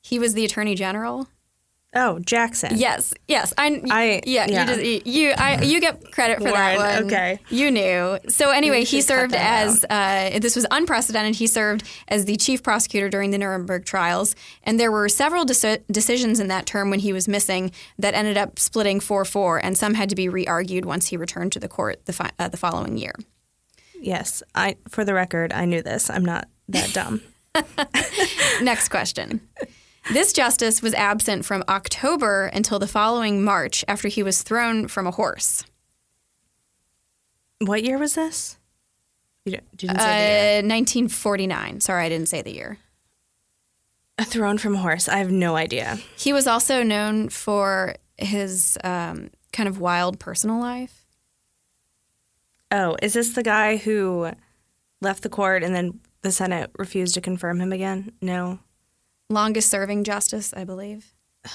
He 0.02 0.18
was 0.18 0.34
the 0.34 0.44
Attorney 0.44 0.74
General. 0.74 1.28
Oh, 1.96 2.18
Jackson. 2.18 2.76
Yes, 2.76 3.14
yes. 3.28 3.54
I, 3.56 3.80
I 3.90 4.22
yeah, 4.26 4.46
yeah. 4.48 4.68
You, 4.70 4.74
just, 4.74 5.06
you, 5.06 5.30
I, 5.30 5.62
you 5.62 5.80
get 5.80 6.10
credit 6.10 6.38
for 6.38 6.50
Warren, 6.50 6.78
that 6.78 7.02
one. 7.02 7.04
Okay, 7.04 7.38
you 7.50 7.70
knew. 7.70 8.18
So 8.28 8.50
anyway, 8.50 8.82
he 8.84 9.00
served 9.00 9.34
as 9.34 9.84
uh, 9.88 10.38
this 10.40 10.56
was 10.56 10.66
unprecedented. 10.70 11.36
He 11.36 11.46
served 11.46 11.84
as 12.08 12.24
the 12.24 12.36
chief 12.36 12.62
prosecutor 12.62 13.08
during 13.08 13.30
the 13.30 13.38
Nuremberg 13.38 13.84
trials, 13.84 14.34
and 14.64 14.80
there 14.80 14.90
were 14.90 15.08
several 15.08 15.44
decisions 15.44 16.40
in 16.40 16.48
that 16.48 16.66
term 16.66 16.90
when 16.90 16.98
he 16.98 17.12
was 17.12 17.28
missing 17.28 17.70
that 17.98 18.14
ended 18.14 18.36
up 18.36 18.58
splitting 18.58 18.98
four 18.98 19.24
four, 19.24 19.58
and 19.58 19.78
some 19.78 19.94
had 19.94 20.08
to 20.10 20.16
be 20.16 20.28
re-argued 20.28 20.84
once 20.84 21.08
he 21.08 21.16
returned 21.16 21.52
to 21.52 21.60
the 21.60 21.68
court 21.68 22.04
the 22.06 22.12
fi- 22.12 22.32
uh, 22.40 22.48
the 22.48 22.56
following 22.56 22.96
year. 22.98 23.14
Yes, 24.00 24.42
I. 24.54 24.76
For 24.88 25.04
the 25.04 25.14
record, 25.14 25.52
I 25.52 25.64
knew 25.64 25.80
this. 25.80 26.10
I'm 26.10 26.24
not 26.24 26.48
that 26.68 26.92
dumb. 26.92 27.20
Next 28.62 28.88
question. 28.88 29.40
This 30.12 30.32
justice 30.32 30.82
was 30.82 30.92
absent 30.94 31.44
from 31.44 31.64
October 31.68 32.46
until 32.46 32.78
the 32.78 32.86
following 32.86 33.42
March 33.42 33.84
after 33.88 34.08
he 34.08 34.22
was 34.22 34.42
thrown 34.42 34.86
from 34.88 35.06
a 35.06 35.10
horse. 35.10 35.64
What 37.60 37.82
year 37.82 37.98
was 37.98 38.14
this? 38.14 38.58
You 39.44 39.58
didn't 39.76 40.00
say 40.00 40.58
uh, 40.58 40.62
1949. 40.62 41.80
Sorry, 41.80 42.04
I 42.04 42.08
didn't 42.08 42.28
say 42.28 42.42
the 42.42 42.54
year. 42.54 42.78
A 44.18 44.24
thrown 44.24 44.58
from 44.58 44.74
a 44.74 44.78
horse. 44.78 45.08
I 45.08 45.18
have 45.18 45.30
no 45.30 45.56
idea. 45.56 45.98
He 46.16 46.32
was 46.32 46.46
also 46.46 46.82
known 46.82 47.28
for 47.28 47.96
his 48.16 48.78
um, 48.84 49.30
kind 49.52 49.68
of 49.68 49.80
wild 49.80 50.18
personal 50.18 50.60
life. 50.60 51.04
Oh, 52.70 52.96
is 53.02 53.14
this 53.14 53.34
the 53.34 53.42
guy 53.42 53.76
who 53.76 54.30
left 55.00 55.22
the 55.22 55.28
court 55.28 55.62
and 55.62 55.74
then 55.74 56.00
the 56.22 56.32
Senate 56.32 56.70
refused 56.78 57.14
to 57.14 57.20
confirm 57.20 57.60
him 57.60 57.72
again? 57.72 58.12
No. 58.20 58.60
Longest 59.30 59.70
serving 59.70 60.04
justice, 60.04 60.52
I 60.54 60.64
believe. 60.64 61.12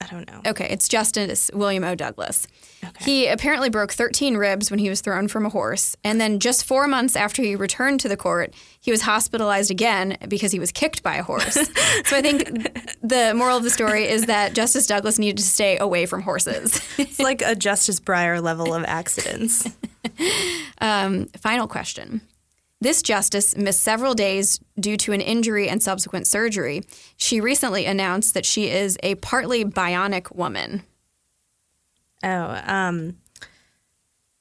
I 0.00 0.06
don't 0.06 0.30
know. 0.30 0.40
Okay, 0.46 0.68
it's 0.70 0.88
Justice 0.88 1.50
William 1.52 1.82
O. 1.82 1.94
Douglas. 1.94 2.46
Okay. 2.84 3.04
He 3.04 3.26
apparently 3.26 3.68
broke 3.68 3.92
13 3.92 4.36
ribs 4.36 4.70
when 4.70 4.78
he 4.78 4.88
was 4.88 5.00
thrown 5.00 5.26
from 5.26 5.44
a 5.44 5.48
horse. 5.48 5.96
And 6.04 6.20
then 6.20 6.38
just 6.38 6.64
four 6.64 6.86
months 6.86 7.16
after 7.16 7.42
he 7.42 7.56
returned 7.56 7.98
to 8.00 8.08
the 8.08 8.16
court, 8.16 8.54
he 8.80 8.92
was 8.92 9.02
hospitalized 9.02 9.70
again 9.72 10.16
because 10.28 10.52
he 10.52 10.60
was 10.60 10.70
kicked 10.70 11.02
by 11.02 11.16
a 11.16 11.22
horse. 11.22 11.54
so 12.04 12.16
I 12.16 12.22
think 12.22 12.44
the 13.02 13.34
moral 13.34 13.56
of 13.56 13.64
the 13.64 13.70
story 13.70 14.08
is 14.08 14.26
that 14.26 14.54
Justice 14.54 14.86
Douglas 14.86 15.18
needed 15.18 15.38
to 15.38 15.42
stay 15.42 15.76
away 15.78 16.06
from 16.06 16.22
horses. 16.22 16.80
It's 16.96 17.18
like 17.18 17.42
a 17.42 17.56
Justice 17.56 17.98
Breyer 17.98 18.40
level 18.40 18.72
of 18.72 18.84
accidents. 18.84 19.68
um, 20.80 21.26
final 21.40 21.66
question. 21.66 22.20
This 22.80 23.02
justice 23.02 23.56
missed 23.56 23.82
several 23.82 24.14
days 24.14 24.60
due 24.78 24.96
to 24.98 25.12
an 25.12 25.20
injury 25.20 25.68
and 25.68 25.82
subsequent 25.82 26.26
surgery. 26.26 26.82
She 27.16 27.40
recently 27.40 27.86
announced 27.86 28.34
that 28.34 28.46
she 28.46 28.68
is 28.70 28.96
a 29.02 29.16
partly 29.16 29.64
bionic 29.64 30.34
woman. 30.34 30.82
Oh, 32.22 32.62
um, 32.66 33.16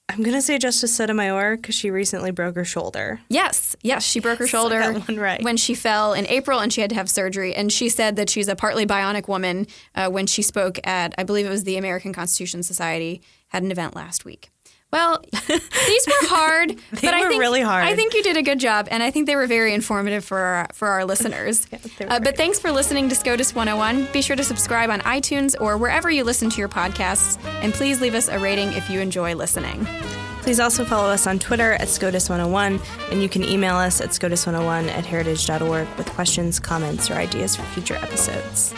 I'm 0.10 0.24
gonna 0.24 0.42
say 0.42 0.58
Justice 0.58 0.96
Sotomayor 0.96 1.58
because 1.58 1.76
she 1.76 1.92
recently 1.92 2.32
broke 2.32 2.56
her 2.56 2.64
shoulder. 2.64 3.20
Yes, 3.28 3.76
yes, 3.82 4.04
she 4.04 4.20
broke 4.20 4.40
her 4.40 4.48
shoulder 4.48 5.02
right. 5.10 5.44
when 5.44 5.58
she 5.58 5.76
fell 5.76 6.14
in 6.14 6.26
April, 6.28 6.60
and 6.60 6.72
she 6.72 6.82
had 6.82 6.90
to 6.92 6.96
have 6.96 7.10
surgery. 7.10 7.54
And 7.54 7.72
she 7.72 7.90
said 7.90 8.16
that 8.16 8.30
she's 8.30 8.48
a 8.48 8.56
partly 8.56 8.86
bionic 8.86 9.28
woman 9.28 9.68
uh, 9.96 10.10
when 10.10 10.26
she 10.26 10.42
spoke 10.42 10.80
at, 10.88 11.14
I 11.18 11.24
believe 11.24 11.46
it 11.46 11.50
was 11.50 11.66
the 11.66 11.78
American 11.78 12.14
Constitution 12.14 12.64
Society, 12.64 13.22
had 13.50 13.64
an 13.64 13.72
event 13.72 13.96
last 13.96 14.26
week. 14.26 14.50
Well, 14.92 15.22
these 15.32 16.08
were 16.08 16.28
hard, 16.28 16.78
but 16.92 17.04
I 17.04 17.22
were 17.22 17.30
think 17.30 17.42
really 17.42 17.62
hard. 17.62 17.86
I 17.86 17.96
think 17.96 18.14
you 18.14 18.24
did 18.24 18.38
a 18.38 18.42
good 18.42 18.60
job, 18.60 18.88
and 18.90 19.04
I 19.04 19.12
think 19.12 19.26
they 19.26 19.36
were 19.36 19.48
very 19.48 19.74
informative 19.74 20.24
for 20.24 20.38
our, 20.38 20.68
for 20.74 20.88
our 20.88 21.04
listeners. 21.04 21.68
uh, 22.08 22.20
but 22.22 22.38
thanks 22.38 22.60
for 22.60 22.72
listening 22.72 23.10
to 23.10 23.16
SCOTUS 23.16 23.54
101. 23.54 24.08
Be 24.14 24.22
sure 24.22 24.38
to 24.38 24.44
subscribe 24.46 24.90
on 24.90 25.02
iTunes 25.02 25.60
or 25.60 25.78
wherever 25.78 26.10
you 26.10 26.24
listen 26.24 26.50
to 26.50 26.58
your 26.58 26.70
podcasts, 26.70 27.38
and 27.62 27.74
please 27.74 28.00
leave 28.00 28.16
us 28.16 28.30
a 28.30 28.40
rating 28.40 28.72
if 28.74 28.90
you 28.90 29.02
enjoy 29.02 29.36
listening. 29.36 29.86
Please 30.42 30.62
also 30.62 30.86
follow 30.86 31.10
us 31.10 31.28
on 31.28 31.40
Twitter 31.40 31.74
at 31.74 31.90
SCOTUS101, 31.90 33.12
and 33.12 33.22
you 33.22 33.28
can 33.28 33.44
email 33.44 33.76
us 33.76 34.00
at 34.00 34.12
SCOTUS101 34.12 34.88
at 34.88 35.06
heritage.org 35.06 35.88
with 35.98 36.08
questions, 36.12 36.62
comments, 36.62 37.12
or 37.12 37.16
ideas 37.16 37.58
for 37.58 37.64
future 37.64 37.96
episodes. 37.96 38.74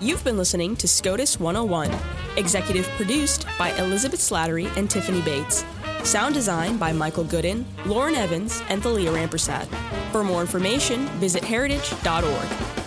You've 0.00 0.24
been 0.24 0.36
listening 0.36 0.74
to 0.76 0.88
SCOTUS 0.88 1.38
101, 1.38 1.90
executive 2.36 2.86
produced 2.96 3.46
by 3.56 3.70
Elizabeth 3.78 4.18
Slattery 4.18 4.66
and 4.76 4.90
Tiffany 4.90 5.22
Bates. 5.22 5.64
Sound 6.02 6.34
design 6.34 6.76
by 6.78 6.92
Michael 6.92 7.24
Gooden, 7.24 7.64
Lauren 7.86 8.16
Evans, 8.16 8.60
and 8.68 8.82
Thalia 8.82 9.12
Rampersad. 9.12 9.66
For 10.10 10.24
more 10.24 10.40
information, 10.40 11.06
visit 11.20 11.44
heritage.org. 11.44 12.83